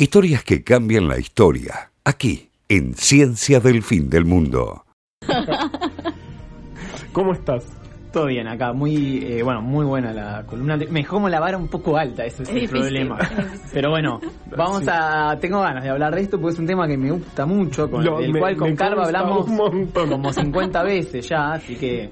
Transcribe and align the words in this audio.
Historias 0.00 0.44
que 0.44 0.62
cambian 0.62 1.08
la 1.08 1.18
historia. 1.18 1.90
Aquí, 2.04 2.48
en 2.68 2.94
Ciencia 2.94 3.58
del 3.58 3.82
Fin 3.82 4.08
del 4.08 4.24
Mundo. 4.24 4.84
¿Cómo 7.12 7.32
estás? 7.32 7.64
Todo 8.12 8.26
bien 8.26 8.46
acá, 8.46 8.72
muy 8.72 9.18
eh, 9.26 9.42
bueno, 9.42 9.60
muy 9.60 9.84
buena 9.84 10.12
la 10.12 10.44
columna. 10.46 10.76
Me 10.76 11.00
dejó 11.00 11.16
como 11.16 11.28
la 11.28 11.40
vara 11.40 11.58
un 11.58 11.66
poco 11.66 11.96
alta, 11.98 12.24
ese 12.24 12.44
es, 12.44 12.48
Es 12.48 12.54
el 12.54 12.60
difícil, 12.60 12.80
problema. 12.80 13.18
es. 13.18 13.60
Pero 13.72 13.90
bueno, 13.90 14.20
vamos 14.56 14.84
Sí. 14.84 14.88
a. 14.90 15.36
Tengo 15.40 15.60
ganas 15.60 15.82
de 15.82 15.90
hablar 15.90 16.14
de 16.14 16.20
esto 16.22 16.40
porque 16.40 16.54
es 16.54 16.60
un 16.60 16.66
tema 16.66 16.86
que 16.86 16.96
me 16.96 17.10
gusta 17.10 17.44
mucho, 17.44 17.90
con 17.90 18.04
Lo- 18.04 18.20
el 18.20 18.32
me- 18.32 18.38
cual 18.38 18.56
con 18.56 18.76
Carva 18.76 19.04
hablamos 19.04 19.46
como 19.46 20.32
50 20.32 20.82
veces 20.84 21.28
ya, 21.28 21.54
así 21.54 21.74
que 21.74 22.08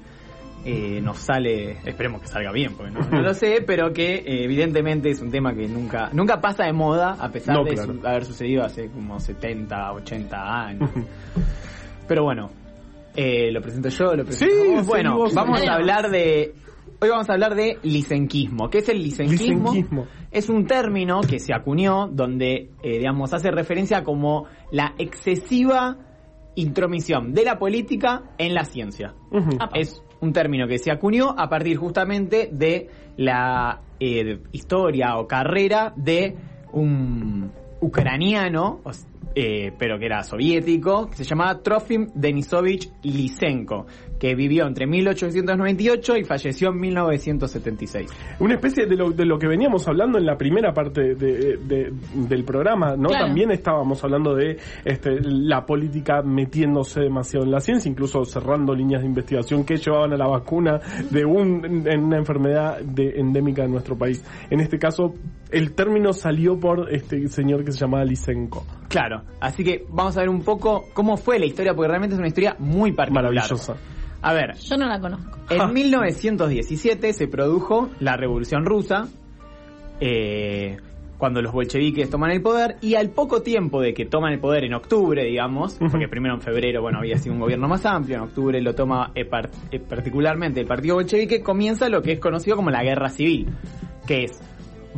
eh, 0.66 1.00
nos 1.00 1.18
sale. 1.18 1.78
Esperemos 1.84 2.20
que 2.22 2.26
salga 2.28 2.50
bien, 2.52 2.74
porque 2.76 2.90
no, 2.92 3.00
no 3.10 3.20
lo 3.22 3.32
sé, 3.34 3.62
pero 3.66 3.92
que 3.92 4.16
eh, 4.16 4.44
evidentemente 4.44 5.10
es 5.10 5.22
un 5.22 5.30
tema 5.30 5.54
que 5.54 5.68
nunca 5.68 6.10
nunca 6.12 6.40
pasa 6.40 6.64
de 6.64 6.72
moda, 6.72 7.16
a 7.20 7.30
pesar 7.30 7.56
No, 7.56 7.64
de 7.64 7.74
claro. 7.74 7.94
su- 7.94 8.06
haber 8.06 8.24
sucedido 8.24 8.64
hace 8.64 8.90
como 8.90 9.18
70, 9.20 9.92
80 9.92 10.36
años. 10.66 10.90
Pero 12.08 12.24
bueno, 12.24 12.50
eh, 13.14 13.50
lo 13.52 13.60
presento 13.60 13.88
yo, 13.88 14.14
lo 14.14 14.24
presento 14.24 14.54
Sí, 14.54 14.70
vos. 14.70 14.80
sí, 14.82 14.88
Bueno, 14.88 15.16
vos. 15.16 15.34
vamos 15.34 15.60
a 15.66 15.74
hablar 15.74 16.10
de. 16.10 16.54
Hoy 17.00 17.10
vamos 17.10 17.28
a 17.28 17.34
hablar 17.34 17.54
de 17.54 17.78
lisenquismo. 17.82 18.70
¿Qué 18.70 18.78
es 18.78 18.88
el? 18.88 19.02
Lisenquismo. 19.02 20.06
Es 20.30 20.48
un 20.48 20.66
término 20.66 21.20
que 21.20 21.38
se 21.38 21.52
acuñó 21.52 22.08
donde, 22.08 22.70
eh, 22.82 22.98
digamos, 22.98 23.34
hace 23.34 23.50
referencia 23.50 24.02
como 24.02 24.46
la 24.70 24.94
excesiva 24.98 25.98
intromisión 26.54 27.34
de 27.34 27.44
la 27.44 27.58
política 27.58 28.22
en 28.38 28.54
la 28.54 28.64
ciencia. 28.64 29.14
Es 29.74 30.02
un 30.26 30.32
término 30.32 30.66
que 30.66 30.78
se 30.78 30.90
acuñó 30.90 31.34
a 31.38 31.48
partir 31.48 31.76
justamente 31.76 32.50
de 32.52 32.88
la 33.16 33.80
eh, 34.00 34.40
historia 34.52 35.16
o 35.16 35.26
carrera 35.26 35.92
de 35.96 36.36
un 36.72 37.50
ucraniano, 37.80 38.80
eh, 39.38 39.70
pero 39.78 39.98
que 39.98 40.06
era 40.06 40.22
soviético, 40.22 41.08
que 41.10 41.16
se 41.16 41.24
llamaba 41.24 41.60
Trofim 41.62 42.06
Denisovich 42.14 42.90
Lysenko, 43.02 43.84
que 44.18 44.34
vivió 44.34 44.66
entre 44.66 44.86
1898 44.86 46.16
y 46.16 46.24
falleció 46.24 46.70
en 46.70 46.80
1976. 46.80 48.10
Una 48.40 48.54
especie 48.54 48.86
de 48.86 48.96
lo, 48.96 49.10
de 49.10 49.26
lo 49.26 49.38
que 49.38 49.46
veníamos 49.46 49.86
hablando 49.88 50.16
en 50.18 50.24
la 50.24 50.38
primera 50.38 50.72
parte 50.72 51.14
de- 51.14 51.58
de- 51.58 51.92
del 52.14 52.44
programa, 52.44 52.96
¿no? 52.96 53.08
Claro. 53.10 53.26
También 53.26 53.50
estábamos 53.50 54.02
hablando 54.02 54.34
de 54.34 54.56
este, 54.84 55.20
la 55.20 55.66
política 55.66 56.22
metiéndose 56.22 57.00
demasiado 57.02 57.44
en 57.44 57.52
la 57.52 57.60
ciencia, 57.60 57.90
incluso 57.90 58.24
cerrando 58.24 58.74
líneas 58.74 59.02
de 59.02 59.08
investigación 59.08 59.64
que 59.64 59.76
llevaban 59.76 60.14
a 60.14 60.16
la 60.16 60.26
vacuna 60.28 60.80
de 61.10 61.24
un, 61.26 61.86
en 61.86 62.04
una 62.04 62.16
enfermedad 62.16 62.80
de, 62.80 63.10
endémica 63.20 63.62
de 63.62 63.68
nuestro 63.68 63.98
país. 63.98 64.24
En 64.50 64.60
este 64.60 64.78
caso, 64.78 65.12
el 65.50 65.72
término 65.74 66.12
salió 66.14 66.58
por 66.58 66.92
este 66.92 67.28
señor 67.28 67.64
que 67.64 67.72
se 67.72 67.78
llamaba 67.80 68.04
Lysenko. 68.04 68.64
Claro, 68.88 69.22
así 69.40 69.64
que 69.64 69.84
vamos 69.88 70.16
a 70.16 70.20
ver 70.20 70.28
un 70.28 70.42
poco 70.42 70.84
cómo 70.94 71.16
fue 71.16 71.38
la 71.38 71.46
historia, 71.46 71.74
porque 71.74 71.88
realmente 71.88 72.14
es 72.14 72.18
una 72.18 72.28
historia 72.28 72.56
muy 72.58 72.92
particular. 72.92 73.32
Maravillosa. 73.32 73.74
A 74.22 74.32
ver, 74.32 74.54
Yo 74.56 74.76
no 74.76 74.86
la 74.86 74.98
conozco. 75.00 75.38
En 75.50 75.72
1917 75.72 77.12
se 77.12 77.28
produjo 77.28 77.90
la 78.00 78.16
Revolución 78.16 78.64
Rusa, 78.64 79.06
eh, 80.00 80.76
cuando 81.18 81.40
los 81.40 81.52
bolcheviques 81.52 82.10
toman 82.10 82.30
el 82.30 82.42
poder, 82.42 82.76
y 82.82 82.94
al 82.94 83.10
poco 83.10 83.40
tiempo 83.42 83.80
de 83.80 83.94
que 83.94 84.04
toman 84.04 84.32
el 84.34 84.38
poder 84.40 84.64
en 84.64 84.74
octubre, 84.74 85.24
digamos, 85.24 85.74
porque 85.78 86.08
primero 86.08 86.34
en 86.34 86.40
febrero, 86.42 86.82
bueno, 86.82 86.98
había 86.98 87.16
sido 87.18 87.34
un 87.34 87.40
gobierno 87.40 87.68
más 87.68 87.86
amplio, 87.86 88.16
en 88.16 88.22
octubre 88.24 88.60
lo 88.60 88.74
toma 88.74 89.12
eh, 89.14 89.24
par- 89.24 89.50
eh, 89.70 89.78
particularmente 89.80 90.60
el 90.60 90.66
partido 90.66 90.96
bolchevique, 90.96 91.42
comienza 91.42 91.88
lo 91.88 92.02
que 92.02 92.12
es 92.12 92.20
conocido 92.20 92.56
como 92.56 92.70
la 92.70 92.82
guerra 92.82 93.08
civil, 93.08 93.46
que 94.06 94.24
es 94.24 94.38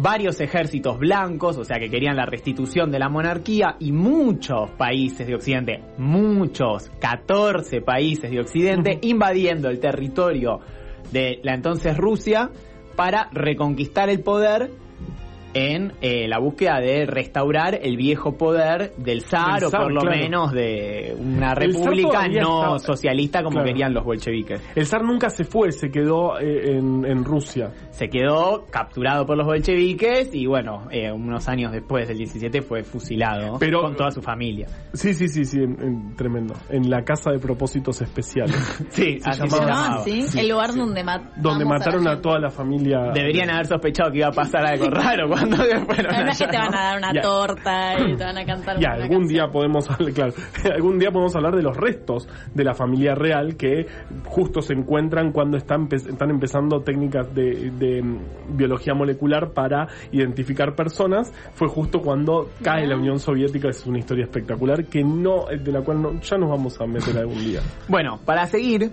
varios 0.01 0.41
ejércitos 0.41 0.99
blancos, 0.99 1.59
o 1.59 1.65
sea 1.65 1.79
que 1.79 1.91
querían 1.91 2.17
la 2.17 2.25
restitución 2.25 2.91
de 2.91 2.99
la 2.99 3.09
monarquía, 3.09 3.77
y 3.81 3.93
muchos 3.93 4.71
países 4.71 5.27
de 5.27 5.35
Occidente, 5.35 5.83
muchos, 5.99 6.91
14 7.01 7.81
países 7.81 8.31
de 8.31 8.41
Occidente, 8.41 8.99
invadiendo 9.03 9.69
el 9.69 9.81
territorio 9.81 10.61
de 11.12 11.41
la 11.43 11.55
entonces 11.55 11.97
Rusia 11.97 12.50
para 12.97 13.28
reconquistar 13.33 14.09
el 14.09 14.21
poder 14.21 14.71
en 15.54 15.92
eh, 16.00 16.28
la 16.28 16.38
búsqueda 16.38 16.78
de 16.81 17.06
restaurar 17.06 17.78
el 17.82 17.97
viejo 17.97 18.36
poder 18.36 18.92
del 18.97 19.22
zar 19.22 19.64
o 19.64 19.70
por 19.70 19.92
lo 19.92 20.00
claro. 20.00 20.16
menos 20.16 20.53
de 20.53 21.16
una 21.19 21.54
república 21.54 22.28
no 22.28 22.76
estaba- 22.76 22.78
socialista 22.78 23.42
como 23.42 23.54
Claro. 23.59 23.66
querían 23.69 23.94
los 23.94 24.04
bolcheviques. 24.04 24.60
El 24.76 24.86
zar 24.86 25.03
nunca 25.04 25.31
se 25.31 25.44
fue, 25.44 25.72
se 25.72 25.91
quedó 25.91 26.38
eh, 26.38 26.76
en, 26.76 27.04
en 27.04 27.25
Rusia. 27.25 27.70
Se 27.91 28.09
quedó 28.09 28.66
capturado 28.70 29.25
por 29.26 29.36
los 29.36 29.47
bolcheviques 29.47 30.34
y 30.34 30.47
bueno, 30.47 30.86
eh, 30.91 31.10
unos 31.10 31.48
años 31.48 31.72
después 31.72 32.06
del 32.09 32.19
17 32.19 32.62
fue 32.62 32.82
fusilado 32.84 33.59
Pero- 33.59 33.82
con 33.82 33.97
toda 33.97 34.10
su 34.10 34.20
familia. 34.22 34.66
Sí, 34.92 35.15
sí, 35.15 35.28
sí, 35.28 35.44
sí, 35.44 35.59
en- 35.59 35.80
en- 35.82 36.16
tremendo. 36.16 36.54
En 36.69 36.88
la 36.91 37.03
casa 37.04 37.30
de 37.30 37.38
propósitos 37.38 38.00
especiales. 38.03 38.54
Sí, 38.91 39.19
Se 39.20 39.30
así 39.30 39.41
llamaba- 39.42 39.48
se 39.48 39.48
¿Se 39.48 39.60
llamaban 39.60 39.84
llamaba. 39.84 40.04
sí. 40.04 40.38
El 40.38 40.48
lugar 40.48 40.75
donde 40.75 41.04
matamos 41.04 41.42
donde 41.42 41.65
mataron 41.65 42.06
a, 42.06 42.10
gente. 42.10 42.22
toda 42.22 42.38
la 42.38 42.50
familia. 42.50 42.98
Deberían 43.15 43.50
haber 43.50 43.66
sospechado 43.66 44.10
que 44.10 44.19
iba 44.19 44.28
a 44.28 44.32
pasar 44.32 44.66
algo 44.66 44.86
raro 44.91 45.28
cuando 45.38 45.56
fueron 45.87 46.15
Además 46.15 46.38
que 46.38 46.44
allá, 46.44 46.50
te 46.50 46.59
van 46.59 46.75
a 46.75 46.82
dar 46.84 46.99
una 46.99 47.12
Ya. 47.15 47.21
torta 47.22 47.94
y 48.00 48.16
te 48.16 48.25
van 48.25 48.38
a 48.38 48.44
cantar 48.44 48.76
Y 48.81 48.84
una 48.84 48.93
algún 48.94 49.09
canción. 49.09 49.28
día 49.28 49.47
podemos 49.49 49.91
hablar, 49.91 50.12
claro, 50.15 50.32
algún 50.75 50.99
día 50.99 51.10
podemos 51.10 51.37
hablar 51.37 51.56
de 51.56 51.62
los 51.62 51.76
restos 51.76 52.28
de 52.54 52.65
la 52.65 52.75
familia 52.75 53.15
real 53.15 53.56
que 53.56 53.87
justo 54.27 54.60
se 54.62 54.72
encuentran 54.75 55.32
cuando 55.32 55.56
están, 55.56 55.88
están 55.93 56.31
empezando 56.31 56.81
técnicas 56.82 57.34
de, 57.34 57.71
de, 57.78 58.03
mm, 58.03 58.56
biología 58.56 58.94
molecular 58.94 59.53
para 59.53 59.88
identificar 60.12 60.75
personas. 60.75 61.32
Fue 61.54 61.69
justo 61.69 62.00
cuando 62.00 62.50
cae 62.62 62.87
la 62.87 62.97
Unión 62.97 63.19
Soviética, 63.19 63.69
es 63.69 63.84
una 63.87 63.98
historia 63.98 64.25
espectacular 64.25 64.84
que 64.87 65.03
no, 65.03 65.44
de 65.47 65.72
la 65.72 65.82
cual 65.82 66.03
no- 66.03 66.21
ya 66.21 66.37
nos 66.38 66.50
vamos 66.50 66.81
a 66.81 66.87
meter 66.87 67.16
algún 67.19 67.38
día. 67.38 67.60
Bueno, 67.88 68.19
para 68.25 68.47
seguir, 68.47 68.91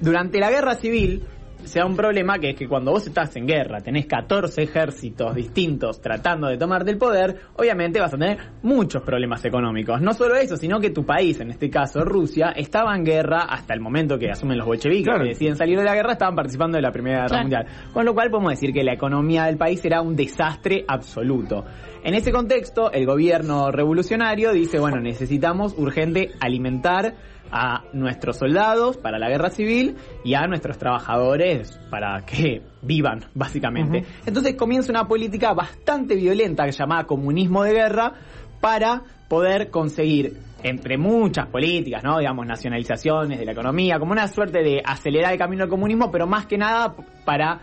durante 0.00 0.38
la 0.40 0.50
guerra 0.50 0.74
civil 0.74 1.22
se 1.64 1.78
da 1.78 1.86
un 1.86 1.96
problema 1.96 2.38
que 2.38 2.50
es 2.50 2.56
que 2.56 2.68
cuando 2.68 2.90
vos 2.92 3.06
estás 3.06 3.34
en 3.36 3.46
guerra, 3.46 3.80
tenés 3.80 4.06
14 4.06 4.62
ejércitos 4.62 5.34
distintos 5.34 6.00
tratando 6.00 6.48
de 6.48 6.56
tomar 6.56 6.84
del 6.84 6.98
poder, 6.98 7.36
obviamente 7.56 8.00
vas 8.00 8.12
a 8.14 8.18
tener 8.18 8.38
muchos 8.62 9.02
problemas 9.02 9.44
económicos. 9.44 10.00
No 10.00 10.12
solo 10.14 10.34
eso, 10.36 10.56
sino 10.56 10.80
que 10.80 10.90
tu 10.90 11.04
país, 11.04 11.40
en 11.40 11.50
este 11.50 11.70
caso 11.70 12.04
Rusia, 12.04 12.52
estaba 12.56 12.94
en 12.96 13.04
guerra 13.04 13.42
hasta 13.42 13.74
el 13.74 13.80
momento 13.80 14.18
que 14.18 14.30
asumen 14.30 14.58
los 14.58 14.66
bolcheviques, 14.66 15.04
Claro. 15.04 15.22
que 15.22 15.30
deciden 15.30 15.56
salir 15.56 15.78
de 15.78 15.84
la 15.84 15.94
guerra, 15.94 16.12
estaban 16.12 16.34
participando 16.34 16.76
de 16.76 16.82
la 16.82 16.92
Primera 16.92 17.16
Guerra 17.22 17.28
Claro. 17.28 17.42
Mundial. 17.42 17.66
Con 17.92 18.04
lo 18.04 18.14
cual 18.14 18.30
podemos 18.30 18.52
decir 18.52 18.72
que 18.72 18.84
la 18.84 18.92
economía 18.94 19.44
del 19.44 19.56
país 19.56 19.84
era 19.84 20.00
un 20.02 20.16
desastre 20.16 20.84
absoluto. 20.88 21.64
En 22.04 22.14
ese 22.14 22.32
contexto, 22.32 22.90
el 22.92 23.06
gobierno 23.06 23.70
revolucionario 23.70 24.52
dice, 24.52 24.78
bueno, 24.78 25.00
necesitamos 25.00 25.74
urgente 25.78 26.30
alimentar 26.40 27.14
a 27.52 27.84
nuestros 27.92 28.38
soldados 28.38 28.96
para 28.96 29.18
la 29.18 29.28
guerra 29.28 29.50
civil 29.50 29.96
y 30.24 30.34
a 30.34 30.46
nuestros 30.46 30.78
trabajadores 30.78 31.78
para 31.90 32.24
que 32.24 32.62
vivan, 32.80 33.26
básicamente. 33.34 34.04
Entonces 34.26 34.54
comienza 34.54 34.90
una 34.90 35.06
política 35.06 35.52
bastante 35.52 36.14
violenta 36.16 36.66
llamada 36.68 37.04
comunismo 37.04 37.62
de 37.62 37.72
guerra 37.74 38.14
para 38.60 39.02
poder 39.28 39.70
conseguir 39.70 40.38
entre 40.62 40.96
muchas 40.96 41.46
políticas, 41.48 42.02
¿no? 42.04 42.18
Digamos, 42.18 42.46
nacionalizaciones 42.46 43.38
de 43.38 43.44
la 43.44 43.52
economía, 43.52 43.98
como 43.98 44.12
una 44.12 44.28
suerte 44.28 44.62
de 44.62 44.80
acelerar 44.84 45.32
el 45.32 45.38
camino 45.38 45.64
al 45.64 45.68
comunismo, 45.68 46.10
pero 46.10 46.26
más 46.26 46.46
que 46.46 46.56
nada 46.56 46.94
para 47.24 47.60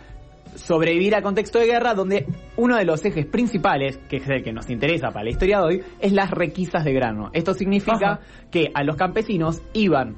sobrevivir 0.56 1.16
al 1.16 1.24
contexto 1.24 1.60
de 1.60 1.66
guerra, 1.66 1.94
donde 1.94 2.26
uno 2.58 2.78
de 2.78 2.86
los 2.86 3.04
ejes 3.06 3.26
principales, 3.26 3.98
que 4.10 4.18
es 4.18 4.28
el 4.28 4.44
que 4.44 4.54
nos 4.54 4.70
interesa 4.70 5.10
para 5.12 5.24
la 5.24 5.32
historia 5.32 5.60
de 5.60 5.64
hoy, 5.64 5.84
es 6.00 6.12
las 6.12 6.32
requisas 6.32 6.84
de 6.84 6.94
grano. 6.94 7.30
Esto 7.34 7.54
significa 7.54 8.14
Ajá. 8.14 8.20
que 8.52 8.72
a 8.74 8.84
los 8.84 8.96
campesinos 8.96 9.62
iban, 9.74 10.16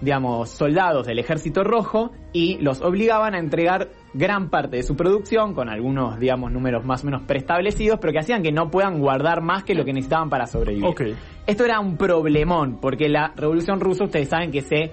digamos, 0.00 0.50
soldados 0.50 1.06
del 1.06 1.18
ejército 1.18 1.64
rojo 1.64 2.12
y 2.32 2.58
los 2.58 2.80
obligaban 2.80 3.34
a 3.34 3.38
entregar 3.38 3.88
gran 4.14 4.50
parte 4.50 4.76
de 4.76 4.82
su 4.82 4.96
producción 4.96 5.54
con 5.54 5.68
algunos, 5.68 6.18
digamos, 6.18 6.50
números 6.52 6.84
más 6.84 7.02
o 7.02 7.06
menos 7.06 7.22
preestablecidos, 7.22 7.98
pero 8.00 8.12
que 8.12 8.18
hacían 8.20 8.42
que 8.42 8.52
no 8.52 8.70
puedan 8.70 9.00
guardar 9.00 9.40
más 9.40 9.64
que 9.64 9.74
lo 9.74 9.84
que 9.84 9.92
necesitaban 9.92 10.30
para 10.30 10.46
sobrevivir. 10.46 11.16
Esto 11.46 11.64
era 11.64 11.80
un 11.80 11.96
problemón, 11.96 12.78
porque 12.80 13.08
la 13.08 13.32
revolución 13.36 13.80
rusa, 13.80 14.04
ustedes 14.04 14.28
saben 14.28 14.50
que 14.50 14.62
se 14.62 14.92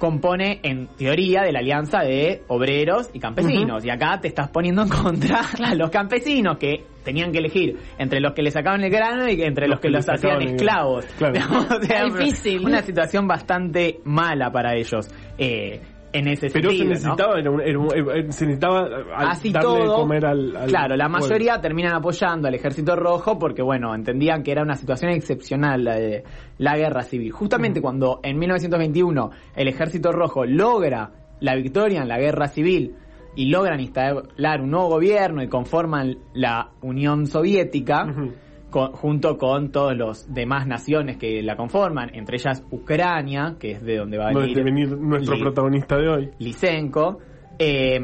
compone 0.00 0.60
en 0.62 0.88
teoría 0.96 1.42
de 1.42 1.52
la 1.52 1.58
alianza 1.58 2.00
de 2.00 2.42
obreros 2.48 3.10
y 3.12 3.20
campesinos. 3.20 3.84
Y 3.84 3.90
acá 3.90 4.18
te 4.18 4.28
estás 4.28 4.48
poniendo 4.48 4.82
en 4.82 4.88
contra 4.88 5.42
a 5.64 5.74
los 5.74 5.90
campesinos 5.90 6.56
que 6.58 6.86
tenían 7.04 7.30
que 7.30 7.38
elegir 7.38 7.76
entre 7.98 8.18
los 8.18 8.32
que 8.32 8.42
le 8.42 8.50
sacaban 8.50 8.82
el 8.82 8.90
grano 8.90 9.28
y 9.28 9.42
entre 9.42 9.68
los, 9.68 9.78
que, 9.78 9.90
los 9.90 10.08
hacían 10.08 10.40
esclavos. 10.42 11.04
Claro. 11.18 11.38
O 11.70 11.82
sea, 11.82 12.04
Difícil. 12.04 12.64
Una 12.64 12.80
situación 12.82 13.28
bastante 13.28 14.00
mala 14.04 14.50
para 14.50 14.74
ellos. 14.74 15.06
eh, 15.38 15.80
en 16.12 16.26
ese 16.28 16.48
Pero 16.50 16.70
se 16.70 16.76
sentido, 16.78 16.84
¿no? 16.84 16.90
necesitaba, 16.90 17.38
era 17.38 17.50
un- 17.50 17.60
era 17.60 17.78
un- 17.78 17.86
eh, 17.94 18.32
se 18.32 18.46
necesitaba 18.46 18.88
Así 19.16 19.50
darle 19.52 19.80
de 19.82 19.86
comer 19.86 20.26
al, 20.26 20.56
al 20.56 20.68
claro, 20.68 20.96
la 20.96 21.04
pueblo. 21.08 21.26
mayoría 21.28 21.60
terminan 21.60 21.94
apoyando 21.94 22.48
al 22.48 22.54
ejército 22.54 22.96
rojo 22.96 23.38
porque, 23.38 23.62
bueno, 23.62 23.94
entendían 23.94 24.42
que 24.42 24.50
era 24.52 24.62
una 24.62 24.74
situación 24.74 25.12
excepcional 25.12 25.84
la 25.84 25.94
de 25.94 26.24
la 26.58 26.76
guerra 26.76 27.02
civil. 27.02 27.30
Justamente 27.30 27.80
cuando 27.80 28.20
en 28.22 28.38
1921 28.38 29.30
el 29.54 29.68
ejército 29.68 30.10
rojo 30.12 30.44
logra 30.44 31.12
la 31.40 31.54
victoria 31.54 32.02
en 32.02 32.08
la 32.08 32.18
guerra 32.18 32.48
civil 32.48 32.94
y 33.36 33.46
logran 33.48 33.78
instalar 33.78 34.60
un 34.60 34.70
nuevo 34.70 34.88
gobierno 34.88 35.42
y 35.42 35.48
conforman 35.48 36.16
la 36.34 36.70
Unión 36.82 37.26
Soviética. 37.26 38.04
Con- 38.70 38.92
junto 38.92 39.36
con 39.36 39.70
todas 39.70 39.96
las 39.96 40.32
demás 40.32 40.66
naciones 40.66 41.16
que 41.18 41.42
la 41.42 41.56
conforman, 41.56 42.10
entre 42.14 42.36
ellas 42.36 42.64
Ucrania, 42.70 43.56
que 43.58 43.72
es 43.72 43.82
de 43.82 43.96
donde 43.98 44.16
va 44.18 44.28
a 44.28 44.32
venir, 44.32 44.62
venir 44.64 44.88
nuestro 44.96 45.34
Li- 45.34 45.42
protagonista 45.42 45.96
de 45.96 46.08
hoy. 46.08 46.30
Lysenko, 46.38 47.18
eh, 47.58 48.00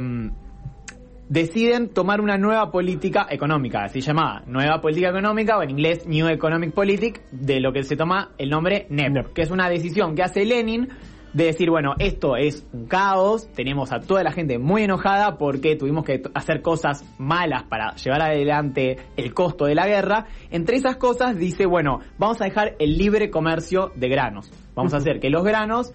deciden 1.29 1.89
tomar 1.89 2.21
una 2.21 2.39
nueva 2.39 2.71
política 2.71 3.27
económica, 3.31 3.85
así 3.85 4.01
llamada 4.01 4.43
nueva 4.47 4.81
política 4.81 5.09
económica 5.11 5.59
o 5.59 5.63
en 5.63 5.71
inglés 5.71 6.07
New 6.07 6.29
Economic 6.29 6.73
Politic, 6.73 7.23
de 7.33 7.61
lo 7.61 7.73
que 7.73 7.83
se 7.83 7.97
toma 7.97 8.31
el 8.39 8.51
nombre 8.51 8.87
NEP, 8.91 9.11
NEP. 9.12 9.33
que 9.33 9.43
es 9.43 9.51
una 9.51 9.69
decisión 9.69 10.15
que 10.15 10.23
hace 10.23 10.45
Lenin 10.45 10.89
de 11.32 11.44
decir, 11.44 11.70
bueno, 11.70 11.94
esto 11.99 12.37
es 12.37 12.67
un 12.73 12.87
caos, 12.87 13.49
tenemos 13.52 13.93
a 13.93 14.00
toda 14.00 14.23
la 14.23 14.32
gente 14.32 14.58
muy 14.58 14.84
enojada 14.84 15.37
porque 15.37 15.76
tuvimos 15.76 16.05
que 16.05 16.23
hacer 16.34 16.62
cosas 16.62 17.05
malas 17.19 17.64
para 17.64 17.94
llevar 17.96 18.23
adelante 18.23 18.96
el 19.17 19.34
costo 19.34 19.67
de 19.67 19.75
la 19.75 19.87
guerra. 19.87 20.26
Entre 20.50 20.76
esas 20.76 20.96
cosas 20.96 21.37
dice, 21.37 21.67
bueno, 21.67 22.00
vamos 22.19 22.40
a 22.40 22.44
dejar 22.44 22.76
el 22.78 22.96
libre 22.96 23.31
comercio 23.31 23.93
de 23.96 24.08
granos. 24.08 24.50
Vamos 24.75 24.94
a 24.94 24.99
hacer 24.99 25.20
que 25.20 25.31
los 25.31 25.44
granos 25.44 25.93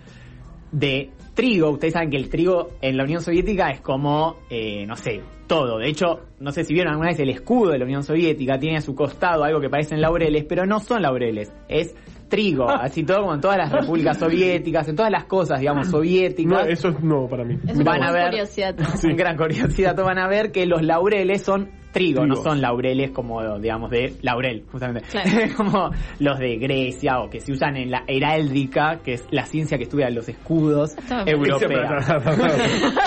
de 0.71 1.11
trigo, 1.33 1.69
ustedes 1.69 1.93
saben 1.93 2.09
que 2.09 2.17
el 2.17 2.29
trigo 2.29 2.69
en 2.81 2.97
la 2.97 3.03
Unión 3.03 3.21
Soviética 3.21 3.69
es 3.69 3.81
como, 3.81 4.37
eh, 4.49 4.85
no 4.85 4.95
sé, 4.95 5.21
todo. 5.47 5.79
De 5.79 5.89
hecho, 5.89 6.21
no 6.39 6.51
sé 6.51 6.63
si 6.63 6.73
vieron 6.73 6.91
alguna 6.91 7.09
vez 7.09 7.19
el 7.19 7.29
escudo 7.29 7.71
de 7.71 7.79
la 7.79 7.85
Unión 7.85 8.03
Soviética, 8.03 8.59
tiene 8.59 8.77
a 8.77 8.81
su 8.81 8.95
costado 8.95 9.43
algo 9.43 9.59
que 9.59 9.69
parecen 9.69 10.01
laureles, 10.01 10.45
pero 10.45 10.65
no 10.65 10.79
son 10.79 11.01
laureles, 11.01 11.51
es 11.67 11.95
trigo, 12.31 12.67
así 12.69 13.03
todo 13.03 13.19
como 13.21 13.35
en 13.35 13.41
todas 13.41 13.57
las 13.57 13.71
repúblicas 13.71 14.17
soviéticas, 14.17 14.87
en 14.89 14.95
todas 14.95 15.11
las 15.11 15.25
cosas, 15.25 15.59
digamos, 15.59 15.85
No, 15.85 15.91
soviéticas. 15.99 16.67
eso 16.67 16.89
es 16.89 16.99
nuevo 17.01 17.29
para 17.29 17.43
mí. 17.43 17.59
Es 17.67 17.75
una 17.75 17.83
Van 17.91 18.03
a 18.03 18.11
ver- 18.11 18.29
curiosidad. 18.31 18.75
Gran 19.03 19.37
curiosidad, 19.37 19.95
van 19.95 20.17
a 20.17 20.27
ver 20.27 20.51
que 20.51 20.65
los 20.65 20.81
laureles 20.81 21.43
son 21.43 21.69
trigo, 21.91 22.25
no 22.25 22.37
son 22.37 22.61
laureles 22.61 23.11
como, 23.11 23.59
digamos, 23.59 23.91
de 23.91 24.13
laurel, 24.21 24.63
justamente. 24.71 25.09
Claro. 25.11 25.29
como 25.57 25.89
los 26.19 26.39
de 26.39 26.55
Grecia 26.55 27.19
o 27.19 27.29
que 27.29 27.41
se 27.41 27.51
usan 27.51 27.75
en 27.75 27.91
la 27.91 28.03
heráldica, 28.07 29.01
que 29.03 29.15
es 29.15 29.25
la 29.29 29.45
ciencia 29.45 29.77
que 29.77 29.83
estudia 29.83 30.09
los 30.09 30.29
escudos 30.29 30.95
europeos. 31.25 31.61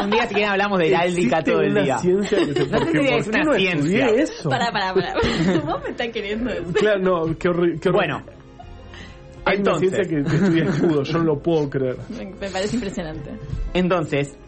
Un 0.05 0.11
día 0.11 0.27
si 0.27 0.35
quieren 0.35 0.51
hablamos 0.51 0.79
de 0.81 0.89
heráldica 0.89 1.43
todo 1.43 1.63
el 1.63 1.71
una 1.73 1.83
día. 1.83 1.99
ciencia 1.99 2.39
que 2.39 2.53
se 2.53 2.67
No 2.69 2.79
sé 2.79 2.85
si 2.87 2.93
¿por 2.99 3.07
es 3.07 3.29
una 3.29 3.43
no 3.45 3.53
ciencia. 3.55 4.07
eso? 4.09 4.49
Para, 4.51 4.71
para, 4.71 4.93
para. 4.93 5.15
Vos 5.65 5.83
me 5.83 5.91
estás 5.91 6.09
queriendo 6.09 6.51
decir. 6.51 6.75
Claro, 6.75 6.99
no, 7.01 7.39
qué 7.39 7.49
horrible. 7.49 7.81
Bueno, 7.91 8.23
hay 9.47 9.61
una 9.61 9.73
entonces- 9.73 9.91
ciencia 9.91 10.09
que 10.09 10.37
estudia 10.37 10.65
escudo, 10.65 11.03
yo 11.03 11.19
no 11.19 11.25
lo 11.25 11.39
puedo 11.43 11.69
creer. 11.71 11.97
Me, 12.11 12.27
me 12.27 12.51
parece 12.51 12.77
impresionante. 12.77 13.31
entonces, 13.75 14.39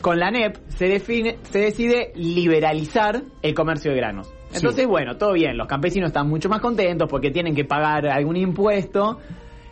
con 0.00 0.18
la 0.18 0.30
NEP 0.30 0.56
se 0.68 0.86
define, 0.86 1.38
se 1.50 1.58
decide 1.60 2.12
liberalizar 2.14 3.22
el 3.42 3.54
comercio 3.54 3.90
de 3.92 3.96
granos. 3.96 4.30
Entonces, 4.54 4.82
Sí. 4.82 4.86
bueno, 4.86 5.16
todo 5.16 5.32
bien, 5.32 5.56
los 5.56 5.66
campesinos 5.66 6.08
están 6.08 6.28
mucho 6.28 6.48
más 6.48 6.60
contentos 6.60 7.08
porque 7.10 7.30
tienen 7.30 7.54
que 7.54 7.64
pagar 7.64 8.06
algún 8.06 8.36
impuesto 8.36 9.18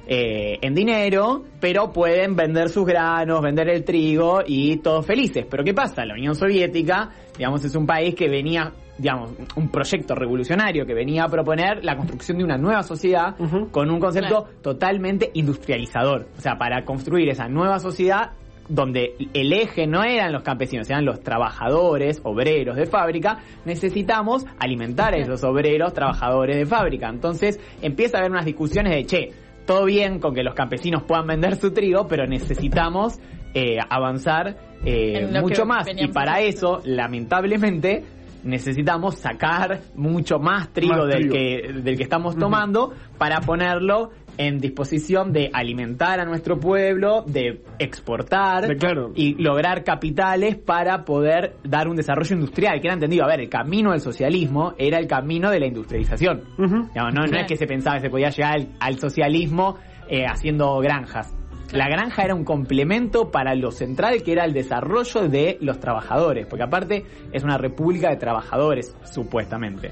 eh, 0.07 0.59
en 0.61 0.75
dinero, 0.75 1.45
pero 1.61 1.93
pueden 1.93 2.35
vender 2.37 2.69
sus 2.69 2.85
granos, 2.87 3.41
vender 3.41 3.69
el 3.69 3.85
trigo 3.85 4.41
y 4.47 4.79
todos 4.79 5.07
felices. 5.07 5.47
Pero 5.49 5.63
¿qué 5.65 5.75
pasa? 5.75 6.05
La 6.05 6.15
Unión 6.15 6.35
Soviética, 6.35 7.11
digamos, 7.37 7.65
es 7.65 7.75
un 7.75 7.87
país 7.87 8.15
que 8.15 8.29
venía, 8.29 8.73
digamos, 8.99 9.31
un 9.57 9.69
proyecto 9.71 10.15
revolucionario 10.15 10.85
que 10.85 10.95
venía 10.95 11.25
a 11.25 11.29
proponer 11.29 11.85
la 11.85 11.97
construcción 11.97 12.39
de 12.39 12.45
una 12.45 12.59
nueva 12.59 12.83
sociedad 12.83 13.37
con 13.71 13.91
un 13.91 14.01
concepto 14.01 14.45
Claro. 14.45 14.59
totalmente 14.61 15.31
industrializador. 15.35 16.27
O 16.37 16.41
sea, 16.41 16.57
para 16.59 16.85
construir 16.85 17.29
esa 17.29 17.49
nueva 17.49 17.79
sociedad 17.79 18.33
donde 18.69 19.15
el 19.35 19.53
eje 19.53 19.87
no 19.87 20.03
eran 20.05 20.33
los 20.33 20.43
campesinos, 20.45 20.89
eran 20.89 21.05
los 21.05 21.21
trabajadores, 21.21 22.21
obreros 22.25 22.77
de 22.77 22.87
fábrica, 22.87 23.39
necesitamos 23.65 24.47
alimentar 24.59 25.15
a 25.15 25.19
esos 25.19 25.43
obreros, 25.45 25.93
trabajadores 25.93 26.57
de 26.57 26.67
fábrica. 26.67 27.09
Entonces 27.09 27.59
empieza 27.83 28.17
a 28.17 28.21
haber 28.21 28.31
unas 28.31 28.45
discusiones 28.47 28.95
de, 28.95 29.05
che, 29.05 29.31
todo 29.67 29.85
bien 29.85 30.19
con 30.19 30.35
que 30.35 30.43
los 30.43 30.55
campesinos 30.55 31.03
puedan 31.05 31.27
vender 31.27 31.57
su 31.57 31.73
trigo, 31.73 32.07
pero 32.09 32.27
necesitamos 32.27 33.19
eh, 33.55 33.79
avanzar 33.89 34.57
eh, 34.85 35.29
mucho 35.41 35.67
más. 35.67 35.87
Y 35.97 36.09
para 36.09 36.41
eso, 36.41 36.81
lamentablemente, 36.85 38.05
necesitamos 38.45 39.19
sacar 39.19 39.81
mucho 39.95 40.39
más 40.39 40.73
trigo, 40.73 40.97
Más 40.97 41.09
del, 41.09 41.31
que, 41.31 41.73
del 41.83 41.97
que 41.97 42.03
estamos 42.03 42.37
tomando 42.37 42.93
para 43.19 43.41
ponerlo 43.41 44.11
en 44.39 44.59
disposición 44.59 45.33
de 45.33 45.51
alimentar 45.53 46.21
a 46.21 46.25
nuestro 46.25 46.59
pueblo, 46.59 47.23
de 47.27 47.63
exportar 47.79 48.67
De- 48.67 48.77
claro. 48.77 49.13
y 49.15 49.35
lograr 49.43 49.85
capitales 49.85 50.57
para 50.57 51.05
poder 51.05 51.57
dar 51.65 51.89
un 51.89 51.97
desarrollo 51.97 52.35
industrial. 52.35 52.81
Que 52.81 52.87
era 52.89 52.95
entendido, 52.95 53.25
a 53.25 53.29
ver, 53.29 53.41
el 53.41 53.49
camino 53.49 53.93
del 53.93 54.01
socialismo 54.01 54.75
era 54.79 54.99
el 54.99 55.07
camino 55.07 55.51
de 55.51 55.61
la 55.61 55.67
industrialización. 55.67 56.43
No, 56.59 57.11
no 57.11 57.25
es 57.25 57.47
que 57.47 57.57
se 57.57 57.67
pensaba 57.67 57.97
que 57.97 58.03
se 58.03 58.11
podía 58.11 58.31
llegar 58.31 58.53
al, 58.55 58.69
al 58.81 58.99
socialismo 58.99 59.77
eh, 60.09 60.25
haciendo 60.27 60.79
granjas. 60.79 61.37
La 61.73 61.89
granja 61.89 62.23
era 62.25 62.35
un 62.35 62.45
complemento 62.45 63.31
para 63.31 63.55
lo 63.55 63.71
central 63.71 64.23
que 64.23 64.33
era 64.33 64.45
el 64.45 64.53
desarrollo 64.53 65.27
de 65.29 65.57
los 65.63 65.81
trabajadores, 65.81 66.47
porque 66.47 66.65
aparte 66.65 67.07
es 67.33 67.45
una 67.45 67.57
república 67.57 68.11
de 68.11 68.17
trabajadores, 68.17 68.95
supuestamente. 69.11 69.91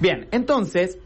Bien, 0.00 0.28
entonces 0.30 1.00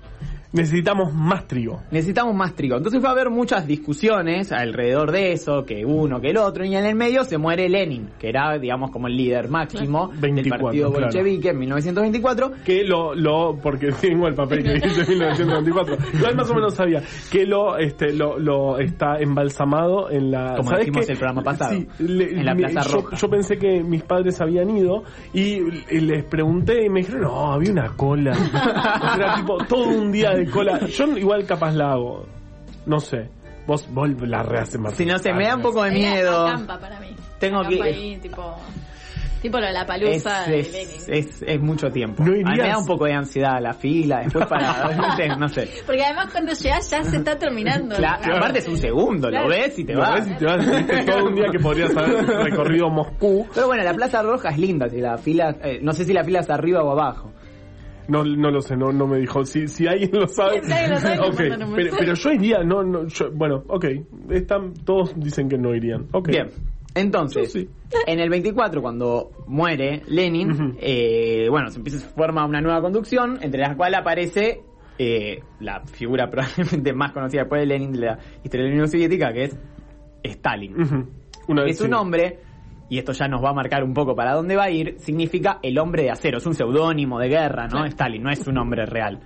Necesitamos 0.53 1.15
más 1.15 1.47
trigo. 1.47 1.81
necesitamos 1.91 2.35
más 2.35 2.55
trigo. 2.55 2.77
Entonces 2.77 3.03
va 3.03 3.09
a 3.09 3.13
haber 3.13 3.31
muchas 3.31 3.67
discusiones 3.67 4.53
alrededor 4.53 5.11
de 5.11 5.33
eso, 5.33 5.65
que 5.65 5.85
uno, 5.85 6.21
que 6.21 6.31
el 6.31 6.37
otro, 6.37 6.65
y 6.65 6.75
en 6.77 6.85
el 6.85 6.95
medio 6.95 7.25
se 7.25 7.39
muere 7.39 7.69
Lenin, 7.69 8.11
que 8.19 8.29
era, 8.29 8.59
digamos, 8.59 8.91
como 8.91 9.07
el 9.07 9.17
líder 9.17 9.49
máximo 9.49 10.09
del 10.09 10.21
24, 10.21 10.65
partido 10.67 10.91
claro. 10.91 11.07
bolchevique 11.07 11.49
en 11.51 11.59
1924. 11.59 12.53
Que 12.65 12.85
lo, 12.85 13.15
lo, 13.15 13.57
porque 13.63 13.93
tengo 14.01 14.29
el 14.29 14.35
papel 14.35 14.63
que 14.63 14.75
dice 14.75 15.05
1924. 15.09 15.97
Yo 16.21 16.35
más 16.35 16.51
o 16.51 16.55
menos 16.55 16.75
sabía 16.75 17.03
que 17.31 17.47
lo, 17.47 17.79
este, 17.79 18.13
lo, 18.13 18.39
lo 18.39 18.79
está 18.79 19.17
embalsamado 19.19 20.11
en 20.11 20.31
la. 20.31 20.55
Como 20.57 20.71
¿sabes 20.71 20.87
dijimos 20.87 21.07
qué? 21.07 21.13
el 21.13 21.19
programa 21.19 21.43
pasado, 21.43 21.73
Sí, 21.75 21.87
le- 22.01 22.31
en 22.41 22.45
la 22.45 22.55
Plaza 22.55 22.83
yo, 22.91 22.97
Roja. 23.01 23.17
yo 23.17 23.31
pensé 23.31 23.57
que 23.59 23.83
mis 23.83 24.03
padres 24.03 24.41
habían 24.41 24.69
ido 24.71 25.03
y 25.33 25.61
les 26.01 26.25
pregunté 26.25 26.85
y 26.85 26.89
me 26.91 27.01
dijeron, 27.01 27.23
no, 27.23 27.53
había 27.53 27.73
una 27.73 27.89
cola. 27.97 28.33
Era 29.17 29.37
tipo 29.37 29.57
todo 29.69 29.89
un 29.89 30.13
día 30.13 30.31
de 30.31 30.42
cola. 30.51 30.81
Yo 30.87 31.05
igual 31.17 31.45
capaz 31.47 31.73
la 31.73 31.93
hago. 31.93 32.27
No 32.87 33.01
sé. 33.01 33.29
Vos, 33.67 33.87
vos 33.93 34.09
la 34.23 34.43
rehaces 34.43 34.79
más. 34.81 34.95
Si 34.95 35.07
no 35.07 35.19
se 35.19 35.33
me 35.33 35.47
da 35.47 35.55
un 35.57 35.63
poco 35.63 35.83
de 35.85 35.91
Era 35.91 35.99
miedo. 36.57 36.67
para 36.67 36.99
mí. 37.01 37.15
Tengo 37.39 37.63
que- 37.63 37.81
ahí, 37.83 38.17
tipo, 38.19 38.57
tipo 39.41 39.59
lo 39.61 39.67
de 39.67 39.73
la 39.73 39.81
Es, 39.83 39.87
palusa 39.87 40.47
de 40.47 40.61
es, 40.61 40.73
Lenin. 40.73 41.01
es, 41.09 41.43
es 41.47 41.61
mucho 41.61 41.89
tiempo. 41.91 42.25
¿No 42.25 42.33
A 42.33 42.37
mí 42.37 42.43
me 42.45 42.69
da 42.69 42.79
un 42.79 42.87
poco 42.87 43.05
de 43.05 43.15
ansiedad 43.15 43.61
la 43.61 43.73
fila, 43.73 44.21
después 44.25 44.47
para... 44.47 44.95
no 44.97 45.17
sé, 45.17 45.29
no 45.39 45.49
sé. 45.49 45.69
Porque 45.87 46.05
además 46.05 46.29
cuando 46.33 46.53
llegas 46.55 46.91
ya 46.91 47.03
se 47.05 47.17
está 47.19 47.39
terminando. 47.39 47.95
Claro, 47.97 48.37
aparte 48.37 48.59
es 48.59 48.69
un 48.69 48.77
segundo, 48.79 49.29
Claro. 49.29 49.49
lo 49.49 49.51
ves 49.55 49.79
y 49.79 49.85
te 49.85 49.93
Lo 49.95 50.01
vas. 50.01 50.15
ves 50.27 50.29
y 50.35 50.39
te 50.39 50.45
vas, 50.45 51.07
todo 51.07 51.25
un 51.27 51.35
día 51.37 51.47
que 51.53 51.59
podrías 51.61 51.97
haber 51.97 52.25
recorrido 52.27 52.91
Moscú. 52.91 53.47
Pero 53.55 53.69
bueno, 53.69 53.85
la 53.85 53.95
Plaza 53.95 54.23
Roja 54.23 54.49
es 54.51 54.59
linda, 54.59 54.89
si 54.89 55.01
la 55.01 55.17
fila, 55.19 55.57
eh, 55.63 55.79
no 55.83 55.93
sé 55.93 56.05
si 56.05 56.13
la 56.13 56.25
fila 56.25 56.41
es 56.41 56.51
arriba 56.51 56.83
o 56.83 56.91
abajo. 56.91 57.31
No, 58.09 58.25
no 58.25 58.51
lo 58.51 58.61
sé, 58.61 58.77
no, 58.77 58.93
no 58.93 59.07
me 59.07 59.19
dijo. 59.19 59.45
Si, 59.45 59.69
si 59.69 59.87
alguien 59.87 60.11
lo 60.13 60.27
sabe. 60.27 60.63
Si 60.63 60.73
alguien 60.73 60.91
lo 60.91 60.97
sabe, 60.99 61.17
que 61.17 61.23
Ok, 61.29 61.41
manden 61.51 61.69
un 61.69 61.75
pero, 61.99 62.15
yo 62.15 62.31
iría, 62.33 62.63
no, 62.65 62.83
no, 62.83 63.07
yo- 63.07 63.31
bueno, 63.33 63.63
ok. 63.69 63.85
Están, 64.31 64.75
todos 64.85 65.15
dicen 65.17 65.49
que 65.49 65.57
no 65.59 65.75
irían. 65.75 66.07
Bien, 66.27 66.49
entonces, 66.95 67.53
sí. 67.53 67.69
en 68.07 68.21
el 68.21 68.29
24, 68.29 68.83
cuando 68.83 69.31
muere 69.47 70.03
Lenin, 70.09 70.77
eh, 70.81 71.47
bueno, 71.49 71.71
se 71.71 71.79
empieza, 71.79 72.01
se 72.01 72.09
forma 72.15 72.45
una 72.45 72.61
nueva 72.61 72.81
conducción, 72.83 73.39
entre 73.41 73.61
las 73.61 73.77
cuales 73.77 74.01
aparece 74.01 74.61
eh, 74.99 75.41
la 75.61 75.81
figura 75.87 76.29
probablemente 76.31 76.93
más 76.93 77.13
conocida 77.13 77.43
después 77.43 77.61
de 77.63 77.67
Lenin 77.67 77.93
de 77.93 78.01
la 78.01 78.19
historia 78.43 78.65
de 78.65 78.69
la 78.71 78.75
Unión 78.75 78.89
Soviética, 78.89 79.33
que 79.33 79.45
es 79.45 79.59
Stalin. 80.23 80.75
Una 81.49 81.65
vez 81.65 81.79
su 81.79 81.85
sí. 81.85 81.91
nombre, 81.91 82.39
y 82.93 82.99
esto 82.99 83.13
ya 83.13 83.27
nos 83.27 83.43
va 83.43 83.49
a 83.49 83.55
marcar 83.55 83.83
un 83.85 83.95
poco 83.95 84.15
para 84.15 84.35
dónde 84.35 84.55
va 84.55 84.65
a 84.65 84.71
ir, 84.71 84.97
significa 84.99 85.59
el 85.63 85.79
hombre 85.79 86.03
de 86.03 86.11
acero. 86.11 86.37
Es 86.37 86.45
un 86.45 86.55
seudónimo 86.55 87.19
de 87.19 87.29
guerra, 87.29 87.67
¿no? 87.67 87.87
Stalin, 87.87 88.23
no 88.23 88.29
es 88.31 88.41
su 88.41 88.53
nombre 88.53 88.85
real. 88.85 89.19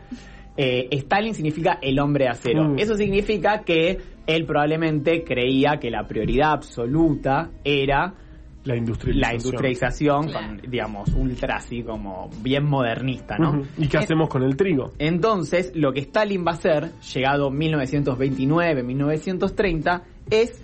Eh, 0.57 0.87
Stalin 0.93 1.35
significa 1.35 1.81
el 1.83 1.99
hombre 1.99 2.27
de 2.27 2.31
acero. 2.31 2.69
Mm. 2.69 2.79
Eso 2.79 2.95
significa 2.95 3.65
que 3.65 3.99
él 4.25 4.47
probablemente 4.47 5.25
creía 5.25 5.79
que 5.81 5.91
la 5.91 6.07
prioridad 6.07 6.53
absoluta 6.53 7.51
era 7.65 8.15
La 8.63 8.77
industrialización. 8.77 9.21
la 9.21 9.35
industrialización, 9.35 10.29
Claro. 10.29 10.47
con, 10.47 10.59
digamos, 10.71 11.13
ultra 11.15 11.57
así 11.57 11.83
como 11.83 12.31
bien 12.45 12.65
modernista, 12.67 13.37
¿no? 13.37 13.63
¿Y 13.79 13.89
qué 13.89 13.99
hacemos 13.99 14.29
con 14.29 14.45
el 14.45 14.57
trigo? 14.57 14.93
Entonces, 15.01 15.73
lo 15.75 15.93
que 15.93 16.03
Stalin 16.03 16.45
va 16.47 16.53
a 16.53 16.55
hacer, 16.55 16.93
llegado 17.13 17.51
1929-1930, 17.51 20.03
es 20.31 20.63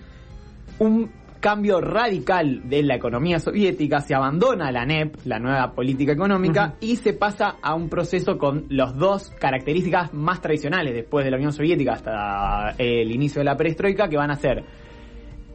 un 0.78 1.10
cambio 1.42 1.80
radical 1.80 2.68
de 2.68 2.84
la 2.84 2.94
economía 2.94 3.40
soviética, 3.40 4.00
se 4.00 4.14
abandona 4.14 4.70
la 4.70 4.86
NEP, 4.86 5.16
la 5.24 5.40
nueva 5.40 5.72
política 5.72 6.12
económica, 6.12 6.76
y 6.80 6.94
se 6.94 7.14
pasa 7.14 7.56
a 7.60 7.74
un 7.74 7.88
proceso 7.88 8.38
con 8.38 8.66
las 8.68 8.96
dos 8.96 9.30
características 9.40 10.14
más 10.14 10.40
tradicionales 10.40 10.94
después 10.94 11.24
de 11.24 11.32
la 11.32 11.36
Unión 11.36 11.52
Soviética 11.52 11.94
hasta 11.94 12.74
el 12.78 13.10
inicio 13.10 13.40
de 13.40 13.44
la 13.44 13.56
perestroika, 13.56 14.08
que 14.08 14.16
van 14.16 14.30
a 14.30 14.36
ser 14.36 14.64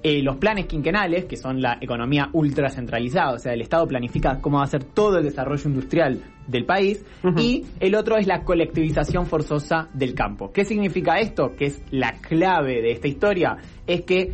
eh, 0.03 0.22
los 0.22 0.36
planes 0.36 0.65
quinquenales, 0.65 1.24
que 1.24 1.38
son 1.38 1.62
la 1.62 1.77
economía 1.79 2.29
ultra 2.34 2.70
centralizada, 2.70 3.36
o 3.36 3.39
sea, 3.39 3.53
el 3.53 3.62
Estado 3.62 3.88
planifica 3.88 4.41
cómo 4.41 4.58
va 4.58 4.65
a 4.65 4.67
ser 4.67 4.84
todo 4.84 5.20
el 5.20 5.24
desarrollo 5.24 5.70
industrial 5.70 6.22
del 6.48 6.65
país, 6.65 7.06
y 7.38 7.65
el 7.79 7.96
otro 7.96 8.17
es 8.17 8.27
la 8.27 8.44
colectivización 8.44 9.25
forzosa 9.25 9.88
del 9.94 10.13
campo. 10.13 10.51
¿Qué 10.51 10.65
significa 10.65 11.17
esto? 11.20 11.56
Que 11.58 11.67
es 11.67 11.82
la 11.91 12.12
clave 12.20 12.82
de 12.82 12.91
esta 12.91 13.08
historia, 13.08 13.56
es 13.88 14.01
que 14.01 14.34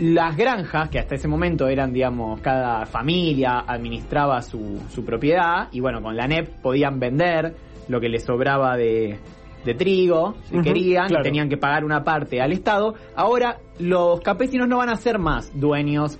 las 0.00 0.34
granjas, 0.36 0.88
que 0.88 0.98
hasta 0.98 1.14
ese 1.14 1.28
momento 1.28 1.68
eran, 1.68 1.92
digamos, 1.92 2.40
cada 2.40 2.86
familia 2.86 3.64
administraba 3.66 4.40
su, 4.40 4.80
su 4.88 5.04
propiedad, 5.04 5.68
y 5.72 5.80
bueno, 5.80 6.00
con 6.02 6.16
la 6.16 6.26
NEP 6.26 6.62
podían 6.62 6.98
vender 6.98 7.54
lo 7.86 8.00
que 8.00 8.08
les 8.08 8.24
sobraba 8.24 8.76
de, 8.78 9.18
de 9.64 9.74
trigo, 9.74 10.36
si 10.44 10.58
querían, 10.62 11.08
claro. 11.08 11.22
y 11.22 11.24
tenían 11.24 11.48
que 11.50 11.58
pagar 11.58 11.84
una 11.84 12.02
parte 12.02 12.40
al 12.40 12.52
Estado. 12.52 12.94
Ahora 13.14 13.58
los 13.78 14.20
campesinos 14.22 14.68
no 14.68 14.78
van 14.78 14.88
a 14.88 14.96
ser 14.96 15.18
más 15.18 15.50
dueños 15.58 16.18